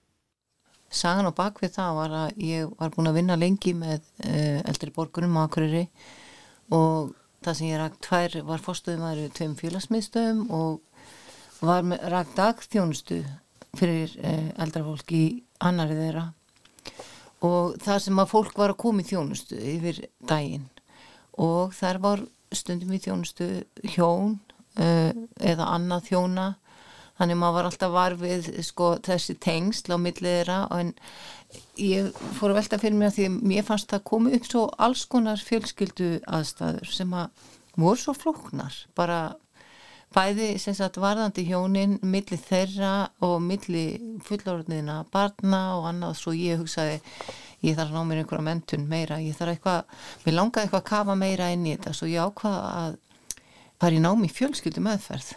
[0.88, 4.92] Sagan og bakvið það var að ég var búin að vinna lengi með uh, eldri
[4.94, 5.84] borgurum á Akureyri
[6.72, 7.12] og
[7.44, 10.80] það sem ég rægt tvær var fórstuðum að það eru tveim félagsmiðstöðum og
[11.60, 13.20] var rægt dagþjónustu
[13.76, 15.22] fyrir uh, eldra fólk í
[15.60, 16.24] annari þeirra
[17.44, 20.68] og það sem að fólk var að koma í þjónustu yfir daginn.
[21.38, 22.24] Og þar var
[22.54, 23.48] stundum í þjónustu
[23.94, 24.38] hjón
[24.80, 26.48] uh, eða annað þjóna
[27.18, 30.92] þannig maður var alltaf varfið sko, þessi tengsl á milliðra en
[31.80, 34.64] ég fór að velta fyrir mér að því að mér fannst það komið upp svo
[34.86, 37.46] alls konar fjölskyldu aðstæður sem að
[37.78, 38.76] voru svo flóknar.
[38.98, 39.18] Bara
[40.14, 43.84] bæði sagt varðandi hjónin milli þeirra og milli
[44.24, 46.96] fullorðniðina barna og annað svo ég hugsaði
[47.66, 49.18] ég þarf að ná mér einhverja mentun meira.
[49.20, 52.72] Ég þarf eitthvað, mér langaði eitthvað að kafa meira inn í þetta svo ég ákvaða
[52.82, 52.98] að
[53.78, 55.32] fara í námi fjölskyldu meðferð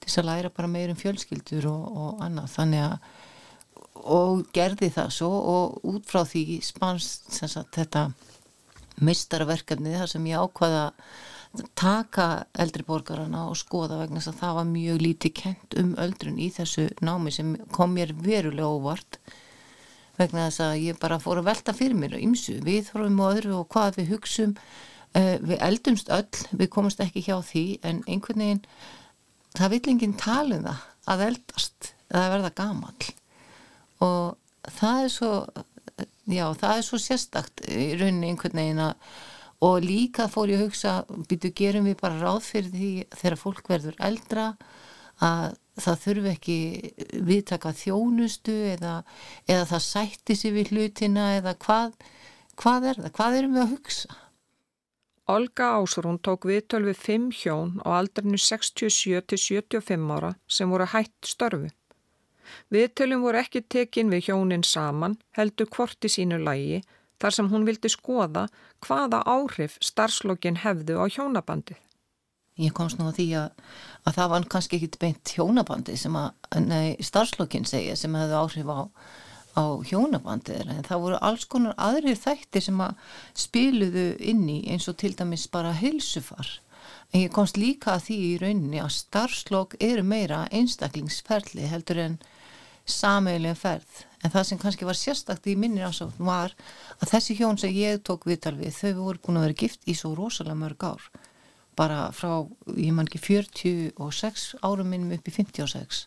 [0.00, 2.54] til þess að læra bara meir um fjölskyldur og, og annað.
[2.56, 3.10] Þannig að
[4.00, 8.08] og gerði það svo og út frá því spannst sagt, þetta
[9.04, 10.86] mistarverkefni þar sem ég ákvaða
[11.78, 12.26] taka
[12.62, 16.50] eldri borgarana og skoða vegna þess að það var mjög lítið kent um öldrun í
[16.54, 19.18] þessu námi sem kom mér verulega óvart.
[20.20, 23.58] Vegna þess að ég bara fór að velta fyrir mér ímsu, við fórum og öðru
[23.62, 24.54] og hvað við hugsum.
[25.10, 28.60] Uh, við eldumst öll, við komumst ekki hjá því en einhvern veginn
[29.58, 33.08] það vill enginn tala um það að eldast eða verða gamal
[34.06, 35.32] og það er svo
[36.30, 39.18] já, það er svo sérstakt í rauninni einhvern veginn að
[39.60, 40.92] og líka fór ég að hugsa
[41.28, 44.46] býtu gerum við bara ráð fyrir því þegar fólk verður eldra
[45.20, 46.56] að það þurfi ekki
[47.28, 48.94] viðtaka þjónustu eða,
[49.48, 51.94] eða það sætti sér við hlutina eða hvað,
[52.60, 54.18] hvað er það, hvað erum við að hugsa?
[55.30, 60.88] Olga Ásrún tók viðtöl við fimm hjón á aldrinu 67 til 75 ára sem voru
[60.90, 61.68] hætt störfu.
[62.74, 66.80] Viðtölum voru ekki tekin við hjónin saman, heldur hvort í sínu lægi
[67.20, 68.48] þar sem hún vildi skoða
[68.86, 71.78] hvaða áhrif starfslokkin hefðu á hjónabandið.
[72.60, 73.50] Ég komst nú að því að,
[74.04, 78.80] að það var kannski ekki beint hjónabandið sem að starfslokkin segja sem hefðu áhrif á,
[79.56, 83.14] á hjónabandið en það voru alls konar aðrir þættir sem að
[83.46, 86.58] spiluðu inni eins og til dæmis bara hilsufar.
[87.14, 92.20] En ég komst líka að því í rauninni að starfslokk eru meira einstaklingsferli heldur en
[92.86, 96.54] sameigilega ferð en það sem kannski var sérstakt í minnir ásótt var
[96.98, 99.96] að þessi hjón sem ég tók viðtal við þau voru búin að vera gift í
[99.96, 101.08] svo rosalega mörg ár.
[101.78, 102.44] Bara frá,
[102.76, 106.04] ég man ekki 46 árum minnum upp í 56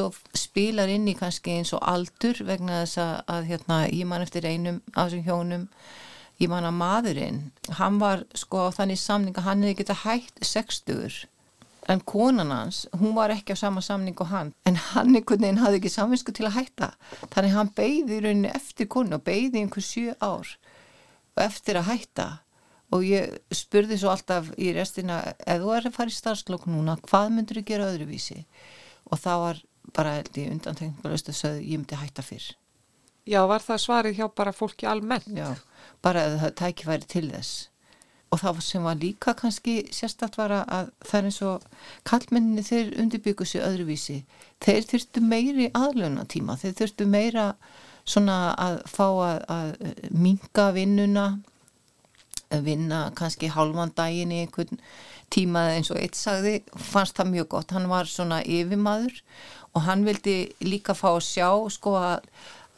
[0.00, 4.46] svo spilar inn í kannski eins og aldur vegna þess að, hérna, ég man eftir
[4.48, 5.66] einum af þessum hjónum.
[6.40, 7.40] Ég man að maðurinn
[7.76, 11.26] hann var sko á þannig samning að hann hefði getað hægt 60
[11.90, 15.62] en konan hans, hún var ekki á sama samning og hann, en hann einhvern veginn
[15.62, 16.90] hafði ekki samvinsku til að hætta.
[17.32, 20.52] Þannig hann beigði í rauninni eftir konu og beigði einhver sjö ár
[21.34, 22.28] og eftir að hætta.
[22.94, 26.96] Og ég spurði svo alltaf í restina ef þú er að fara í starfslokk núna
[27.06, 28.40] hvað myndur þú gera öðruvísi?
[29.10, 29.60] Og það var
[29.94, 32.48] bara held ég undantekningalöst að sögðu ég myndi hætta fyrr.
[33.30, 35.30] Já, var það svarið hjá bara fólki almennt?
[35.30, 35.54] Já,
[36.02, 37.69] bara að það tækifæri til þess
[38.30, 41.64] og það sem var líka kannski sérstætt var að það er eins og
[42.06, 44.20] kallmenninni þeir undirbyggu sér öðruvísi.
[44.62, 47.52] Þeir þurftu meiri aðlöna tíma þeir þurftu meira
[48.06, 49.72] svona að fá að, að
[50.14, 51.26] minga vinnuna
[52.50, 54.80] vinna kannski halvan daginn í einhvern
[55.30, 59.20] tíma eins og eitt sagði fannst það mjög gott, hann var svona yfirmaður
[59.74, 62.26] og hann vildi líka fá að sjá sko að,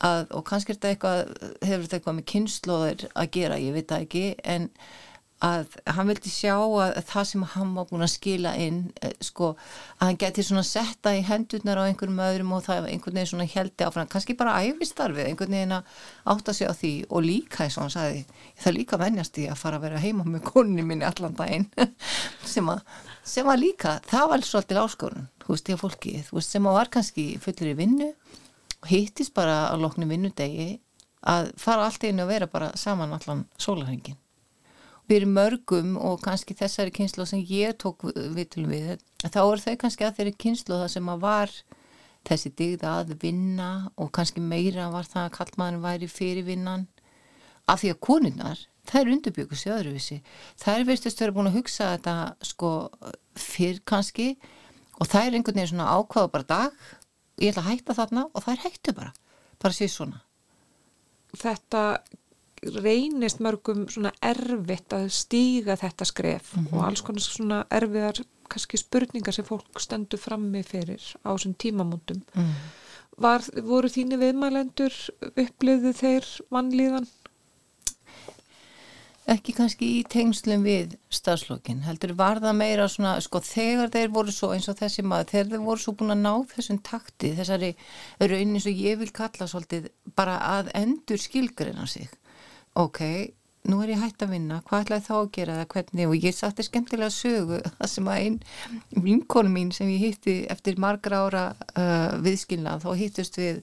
[0.05, 1.23] að og kannski er þetta eitthvað
[1.63, 4.27] hefur þetta eitthvað með kynnslóðir að gera, ég veit það ekki
[4.57, 4.69] en
[5.43, 9.53] að hann vildi sjá að það sem hann var búin að skila inn eh, sko
[9.99, 13.49] að hann geti svona setta í hendurnar á einhverjum öðrum og það einhvern veginn svona
[13.51, 15.97] heldi áfram, kannski bara æfistarfið einhvern veginn að
[16.35, 18.23] átta sig á því og líka eins og hann sagði,
[18.63, 21.69] það líka vennjast í að fara að vera heima með konni minni allan daginn
[22.55, 22.87] sem að,
[23.35, 26.71] sem að líka, það var svolítið áskorun þú veist, því að fólki, þú veist, sem
[26.71, 30.77] að var kannski fullir í vinnu og hittist bara á loknu vinnudegi
[31.27, 34.22] að fara allt einu að vera bara saman allan sólarhengin
[35.11, 40.07] fyrir mörgum og kannski þessari kynslu sem ég tók vitul við þá er þau kannski
[40.07, 41.55] að þeirri kynslu það sem að var
[42.29, 46.87] þessi digða að vinna og kannski meira var það að kallmaðurinn væri fyrir vinnan
[47.71, 50.19] af því að konunnar það er undirbyggur sér öðruvísi.
[50.59, 52.15] Það er veistust að vera búin að hugsa þetta
[52.47, 52.73] sko
[53.39, 54.29] fyrr kannski
[54.99, 56.83] og er einhvern veginn svona ákvaða bara dag
[57.43, 59.13] ég ætla að hætta þarna og er hættu bara
[59.63, 60.23] bara sér svona.
[61.39, 61.83] Þetta
[62.63, 66.77] reynist mörgum svona erfitt að stíga þetta skref mm -hmm.
[66.77, 72.23] og alls konar svona erfiðar kannski spurningar sem fólk stendur frammi fyrir á þessum tímamóndum
[72.35, 72.55] mm.
[73.21, 74.95] Var, voru þínu viðmælendur
[75.37, 77.07] upplöðu þeir vannlíðan?
[79.31, 84.33] Ekki kannski í tengslum við stafslokkin, heldur var það meira svona, sko þegar þeir voru
[84.35, 87.71] svo eins og þessi maður, þegar þeir voru svo búin að ná þessum takti, þessari
[88.19, 92.11] raunin sem ég vil kalla svolítið bara að endur skilgreina sig
[92.79, 93.01] ok,
[93.71, 94.61] nú er ég hægt að vinna.
[94.67, 96.07] Hvað ætlaði þá að gera það, hvernig?
[96.09, 98.39] Og ég satt er skemmtilega sögu það sem að einn
[99.07, 103.63] vinkonu mín sem ég hitti eftir margra ára uh, viðskilna, þá hittust við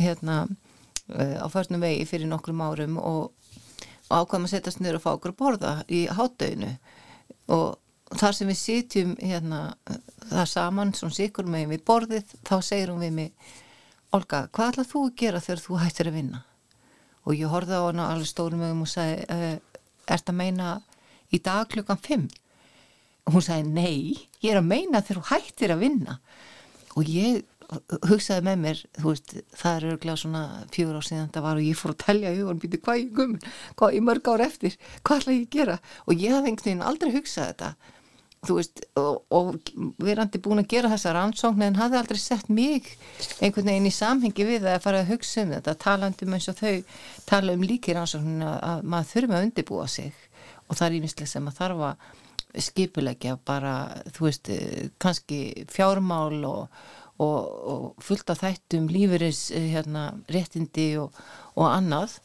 [0.00, 3.30] hérna uh, á förnum vegi fyrir nokkrum árum og,
[4.08, 6.74] og ákvæmum að setjast niður og fá okkur að borða í hátdöginu
[7.50, 7.78] og
[8.18, 9.62] þar sem við sitjum hérna
[10.30, 13.50] það saman, svona sikur megin við borðið, þá segir hún við mig
[14.10, 16.38] Olga, hvað ætlað þú að gera þegar þú hættir að vinna?
[17.26, 19.58] Og ég horfði á hana alveg stórum ögum og sagði uh,
[20.10, 20.70] Er þetta að meina
[21.30, 22.26] í dag klukkan 5?
[23.28, 23.98] Og hún sagði nei,
[24.42, 26.16] ég er að meina þegar þú hættir að vinna.
[26.98, 27.44] Og ég
[28.10, 30.42] hugsaði með mér, veist, það er örglega svona
[30.74, 33.12] fjögur á síðan þetta var og ég fór að telja í hugan, býti hvað ég
[33.14, 33.44] gumun,
[33.78, 34.74] hvað ég mörg ár eftir,
[35.06, 35.76] hvað ætla ég að gera?
[36.06, 37.70] Og ég hafði einhvern veginn aldrei hugsað þetta
[38.46, 42.88] þú veist, og, og verandi búin að gera þessa rannsókn en hafði aldrei sett mig
[43.40, 46.72] einhvern veginn í samhengi við að fara að hugsa um þetta talandum eins og þau
[47.28, 50.24] tala um líki rannsókn að maður þurfum að undibúa sig.
[50.70, 52.08] Og það er ímislega sem að þarf að
[52.64, 53.74] skipulegja bara,
[54.14, 54.50] þú veist,
[55.02, 56.82] kannski fjármál og,
[57.20, 61.20] og, og fullt af þættum lífeyris hérna, réttindi og,
[61.68, 62.16] annað.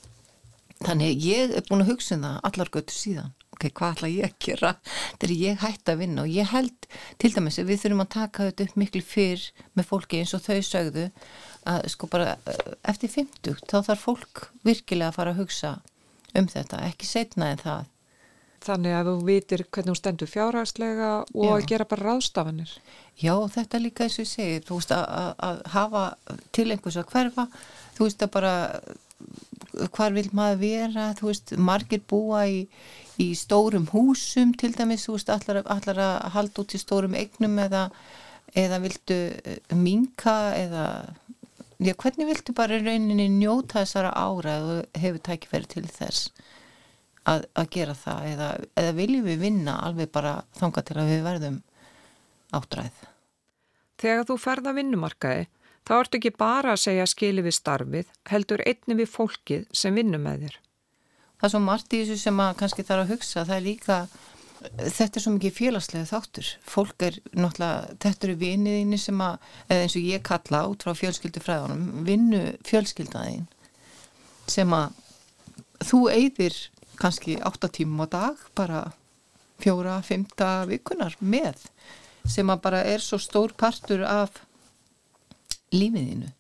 [0.80, 4.28] Þannig ég er búin að hugsa um það allar göttu síðan ok, hvað ætla ég
[4.30, 4.72] að gera
[5.16, 6.26] þegar ég hætti að vinna?
[6.26, 6.88] Og ég held
[7.22, 10.46] til dæmis að við þurfum að taka þetta upp miklu fyrr með fólki eins og
[10.46, 11.10] þau sögðu
[11.66, 12.38] að sko bara
[12.86, 15.76] eftir 50 þá þarf fólk virkilega að fara að hugsa
[16.36, 17.92] um þetta, ekki setna en það.
[18.66, 22.72] Þannig að þú vitir hvernig hún stendur fjárhagslega og að gera bara ráðstafanir.
[23.22, 26.06] Já, þetta líka eins og ég segi, þú veist að hafa
[26.56, 27.46] til einhvers að hverfa,
[27.96, 28.54] þú veist að bara
[29.96, 32.66] hvar vil maður vera, þú veist, margir búa í,
[33.22, 37.60] í stórum húsum til dæmis, þú veist, allar, allar að halda út í stórum eignum
[37.64, 37.86] eða,
[38.58, 40.86] eða vildu eh, minka eða,
[41.80, 46.30] já, hvernig vildu bara rauninni njóta þessara ára eða hefur tækifæri til þess
[47.26, 48.50] að, að gera það eða,
[48.84, 51.62] eða viljum við vinna alveg bara þanga til að við verðum
[52.56, 53.06] áttræð.
[54.02, 55.48] Þegar þú ferða vinnumarkaði,
[55.88, 60.28] þá ertu ekki bara að segja skili við starfið, heldur einni við fólkið sem vinnum
[60.28, 60.62] með þér
[61.40, 63.46] það er svo margt í þessu sem að kannski þarf að hugsa.
[63.46, 63.98] Það er líka,
[64.82, 69.98] þetta er svo mikið félagslega þáttur, fólk er náttúrulega, þetta eru viniðinni sem að eins
[69.98, 73.46] og ég kalla út frá fjölskyldufræðunum vinnu fjölskyldaðin
[74.52, 74.94] sem að
[75.86, 76.58] þú eigðir
[77.00, 78.86] kannski 8 tímum á dag bara
[79.62, 81.68] fjóra, fymta vikunar með
[82.28, 84.42] sem að bara er svo stór partur af
[85.76, 86.32] lífiðinu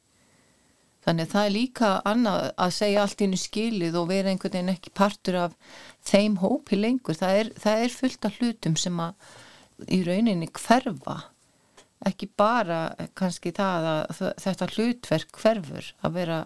[1.05, 4.93] Þannig það er líka annað að segja allt innu skilið og vera einhvern veginn ekki
[4.97, 5.53] partur af
[6.09, 7.17] þeim hópi lengur.
[7.19, 9.29] Það er, það er fullt af hlutum sem að
[9.91, 11.19] í rauninni hverfa.
[12.05, 12.79] Ekki bara
[13.17, 16.41] kannski það að þetta hlutverk hverfur að vera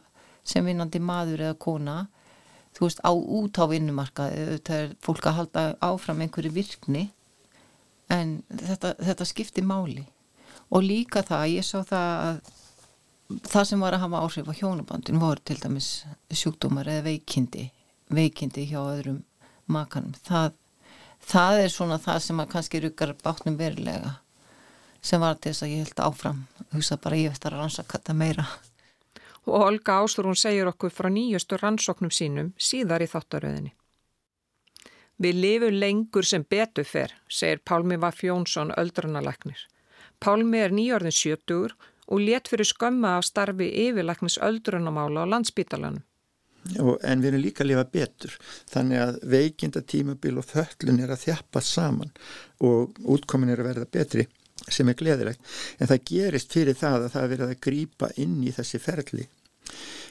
[0.48, 1.98] sem vinnandi maður eða kona.
[2.76, 4.46] Þú veist á út á vinnumarkaði.
[4.58, 7.08] Þetta er fólk að halda áfram einhverju virkni
[8.12, 10.04] en þetta, þetta skiptir máli.
[10.70, 12.40] Og líka það, ég sá það að
[13.30, 15.90] það sem var að hafa áhrif á hjónabandin voru til dæmis
[16.34, 17.70] sjúkdómar eða veikindi
[18.10, 19.22] veikindi hjá öðrum
[19.70, 20.16] makanum.
[20.26, 20.56] Það,
[21.22, 24.18] það er svona það sem að kannski rukkar bátnum verulega
[25.02, 26.40] sem var til þess að ég held áfram.
[26.74, 28.46] Hugsa bara ég veit að rannsaka þetta meira.
[29.48, 33.72] Og Olga Ásrún segir okkur frá nýjustu rannsóknum sínum síðar í þáttaröðinni.
[35.20, 39.68] Við lifum lengur sem betu fer, segir Pálmi Vaff Jónsson öldrunaleknir
[40.20, 46.02] Pálmi er nýjörðin 70 og let fyrir skömma af starfi yfirlæknis öldrunamála á landsbítalanum.
[47.06, 48.34] En við erum líka að lifa betur
[48.70, 52.12] þannig að veikinda tímabil og föllun er að þjappa saman
[52.66, 54.26] og útkomin er að verða betri
[54.68, 55.40] sem er gleðilegt.
[55.80, 59.30] En það gerist fyrir það að það er verið að grýpa inn í þessi ferli.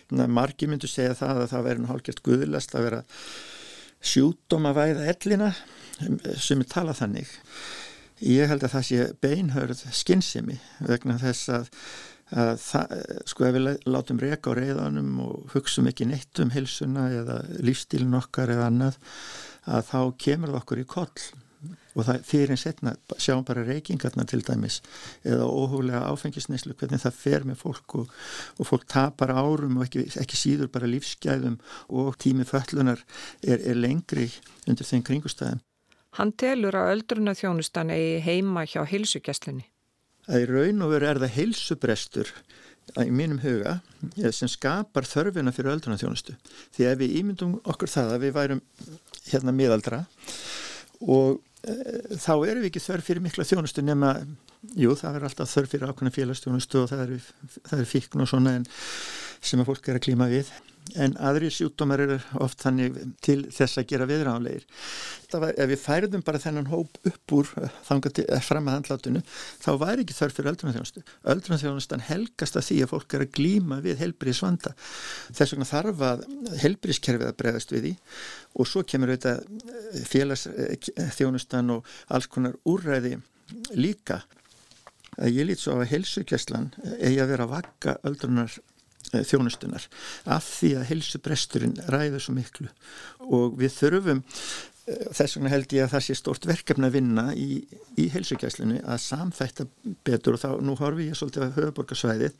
[0.08, 3.02] Marki myndu segja það að það verður hálfgjört guðlast að vera
[3.98, 5.50] sjúdóm að væða ellina
[6.38, 7.34] sem er talað þannig.
[8.24, 11.68] Ég held að það sé beinhörð skinnsemi vegna þess að,
[12.34, 12.94] að það,
[13.30, 18.18] sko ef við látum reyka á reyðanum og hugsaum ekki neitt um hilsuna eða lífstílin
[18.18, 18.98] okkar eða annað
[19.68, 21.28] að þá kemur það okkur í koll
[21.98, 24.80] og það fyrir en setna sjáum bara reykingarna til dæmis
[25.26, 28.12] eða óhúlega áfengisneislu hvernig það fer með fólk og,
[28.58, 31.58] og fólk tapar árum og ekki, ekki síður bara lífsgæðum
[31.88, 33.02] og tími föllunar
[33.42, 34.28] er, er lengri
[34.68, 35.62] undir þeim kringustæðum.
[36.16, 39.66] Hann telur að öldruna þjónustan eigi heima hjá heilsugjastlunni.
[40.28, 42.32] Það er raun og veru er það heilsubrestur
[43.04, 43.78] í mínum huga
[44.32, 46.34] sem skapar þörfina fyrir öldruna þjónustu.
[46.76, 48.62] Því ef við ímyndum okkur það að við værum
[49.28, 50.02] hérna miðaldra
[51.04, 51.74] og e,
[52.16, 54.14] þá erum við ekki þörf fyrir mikla þjónustu nema,
[54.76, 57.20] jú það er alltaf þörf fyrir ákveðna félagsþjónustu og það eru
[57.78, 58.66] er fíkn og svona en
[59.40, 60.50] sem að fólk er að klíma við
[60.96, 64.64] en aðri sjúkdómar eru oft þannig til þess að gera viðránleir.
[65.28, 69.70] Ef við færðum bara þennan hóp upp úr eh, þangað eh, fram að handlátunu þá
[69.82, 71.04] væri ekki þörf fyrir öldrunarþjónustu.
[71.34, 74.72] Öldrunarþjónustan helgast að því að fólk er að glíma við helbriðsvanda.
[75.36, 76.24] Þess vegna þarf að
[76.62, 77.94] helbriðskerfið að bregðast við því
[78.58, 83.18] og svo kemur auðvitað eh, félagsþjónustan og alls konar úrræði
[83.76, 84.22] líka.
[85.18, 86.70] Ég lít svo að helsugjastlan
[87.02, 88.52] eigi að vera að vakka öldrunar
[89.12, 89.86] þjónustunar
[90.28, 92.68] af því að helsubresturinn ræður svo miklu.
[93.28, 94.24] Og við þurfum
[94.88, 97.62] þess vegna held ég að það sé stort verkefni að vinna í,
[98.00, 99.66] í heilsugjæslinu að samþætta
[100.06, 100.36] betur.
[100.38, 102.38] Og þá nú horfi ég svolítið að höfuborgarsvæðið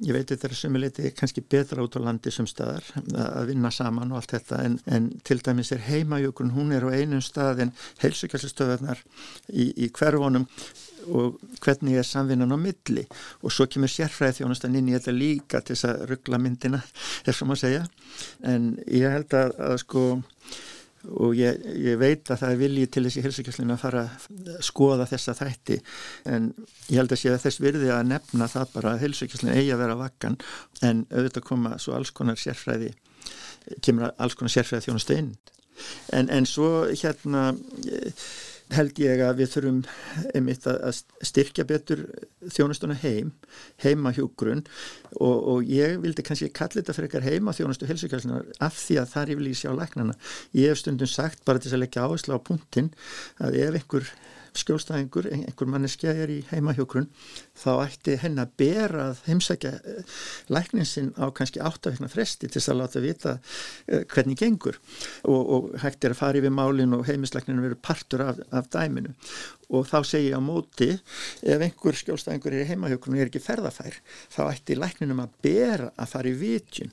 [0.00, 4.12] ég veit þetta er sumuleiti kannski betra út á landi sem staðar að vinna saman
[4.12, 4.60] og allt þetta.
[4.66, 9.02] En, en til dæmis er heimajökun, hún er á einum stað en heilsugjæslustöðarnar
[9.52, 10.48] í, í hverfonum
[11.08, 13.06] og hvernig er samvinnan á milli.
[13.42, 16.82] Og svo kemur sérfræði þjónustan inn í þetta líka til þess að ruggla myndina,
[17.26, 17.82] er sem að segja.
[18.46, 20.06] En ég held að, að sko
[21.02, 25.06] og ég, ég veit að það er viljið til þessi hilsukjöflinu að fara að skoða
[25.10, 25.78] þessa þætti.
[26.30, 26.50] En
[26.86, 29.82] ég held að sé að þess virði að nefna það bara að hilsukjöflinu eigi að
[29.82, 30.38] vera vakkan.
[30.86, 32.92] En auðvitað koma svo alls konar sérfræði
[33.82, 35.32] kemur alls konar sérfræði þjónustu inn.
[36.14, 37.52] En, en svo hérna
[38.76, 39.80] held ég að við þurfum
[40.34, 42.04] einmitt að styrkja betur
[42.52, 43.32] þjónustuna heim,
[43.84, 44.64] heimahjúgrun
[45.18, 49.10] og, og ég vildi kannski kalla þetta fyrir eitthvað heima þjónustu helsukjálsunar af því að
[49.14, 50.18] það er yfirlega í sjá læknana.
[50.58, 52.92] Ég hef stundum sagt bara til að leggja áherslu á punktin
[53.42, 54.12] að ef einhver
[54.58, 57.08] skjólstæðingur, einhver manneskja er í heimahjókrun,
[57.58, 60.18] þá ætti henn að bera að heimsækja eh,
[60.52, 63.34] lækninsinn á kannski áttafekna fresti til þess að láta vita
[63.86, 64.78] eh, hvernig gengur.
[65.24, 69.16] Og, og hægt er að fara yfir málinn og heimislækninu verið partur af, af dæminu
[69.72, 73.96] og þá segja á móti ef einhver skjólstæðingur er í heimahjókrun og er ekki ferðafær,
[74.32, 76.92] þá ætti lækninum að bera að fara í vitjun.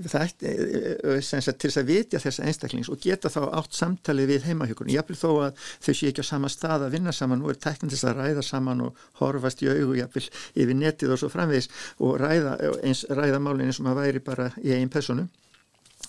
[0.00, 4.46] Ætti eh, sagt, til þess að vitja þessa einstaklings og geta þá átt samtali við
[4.50, 7.58] heimahjókrun, ég þó að þau sé ekki á sama stað að vinna saman, nú er
[7.60, 11.70] teknum þess að ræða saman og horfast í augu jafnvel yfir netið og svo framvegis
[11.98, 12.56] og ræða,
[13.18, 15.26] ræða málinn eins og maður væri bara í einn personu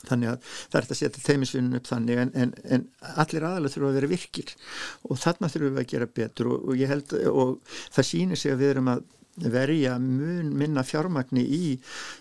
[0.10, 2.86] þannig að það er þetta að setja teimisvinnun upp þannig en, en, en
[3.24, 4.54] allir aðalega þurfa að vera virkir.
[5.08, 7.58] Og þarna þurfum við að gera betur og, og held og
[7.96, 9.04] það sýnir sig að við erum að
[9.36, 11.70] verja mun minna fjármagni í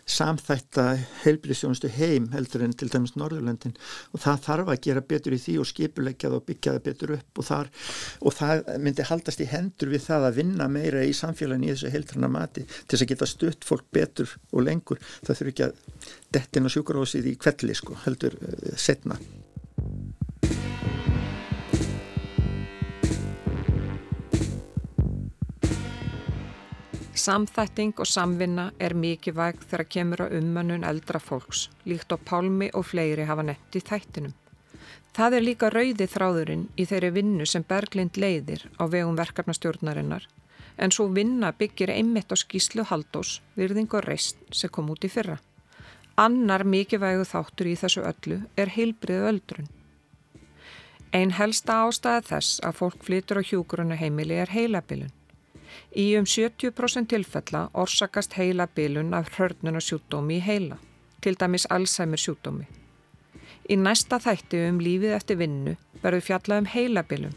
[0.08, 0.84] samþætta
[1.24, 3.74] heilbríðsjónustu heim heldur en til dæmis Norðurlöndin.
[4.14, 7.14] Og það þarf að gera betur í því og skipulegja það og byggja það betur
[7.18, 7.30] upp.
[7.42, 7.72] Og, þar,
[8.20, 11.92] og það myndi haldast í hendur við það að vinna meira í samfélagin í þessu
[11.94, 15.02] heildrana mati til þess að geta stutt fólk betur og lengur.
[15.26, 19.18] Það þurfi ekki að dettin og sjúkarósið í kvelli sko heldur uh, setna
[27.20, 32.70] Samþætting og samvinna er mikið væg þegar kemur á ummannun eldra fólks, líkt á Pálmi
[32.72, 34.32] og fleiri hafa nefnt í þættinum.
[35.12, 40.24] Það er líka rauði þráðurinn í þeirri vinnu sem Berglind leiðir á vegum verkefnastjórnarinnar,
[40.80, 45.12] en svo vinna byggir einmitt á skýslu haldós, virðing og reist sem kom út í
[45.12, 45.36] fyrra.
[46.16, 49.72] Annar mikið vægu þáttur í þessu öllu er heilbriðu öldrun.
[51.12, 55.12] Einn helsta ástæða þess að fólk flytur á hjúgrunna heimili er heilabilun.
[55.96, 60.78] Í um 70% tilfella orsakast heila bilun af hörnuna sjúkdómi í heila,
[61.20, 62.68] til dæmis Alzheimer sjúkdómi.
[63.70, 67.36] Í næsta þætti um lífið eftir vinnu verður fjallað um heilabilun,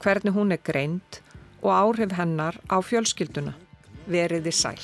[0.00, 1.20] hvernig hún er greint
[1.64, 3.56] og áhrif hennar á fjölskylduna.
[4.06, 4.80] Veriði sæl.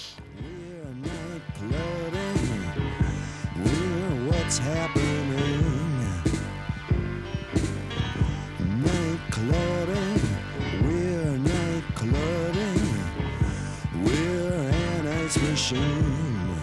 [15.71, 16.61] Machine.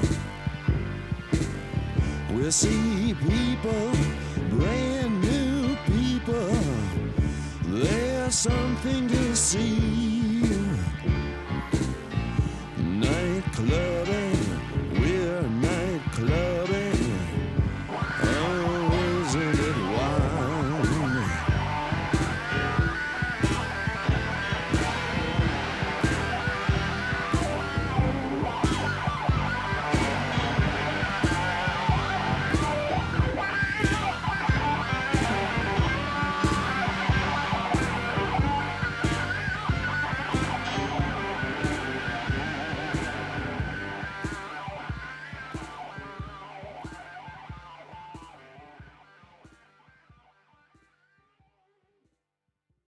[2.31, 3.91] We'll see people,
[4.49, 6.51] brand new people.
[7.65, 10.41] There's something to see.
[12.77, 14.26] Nightclub.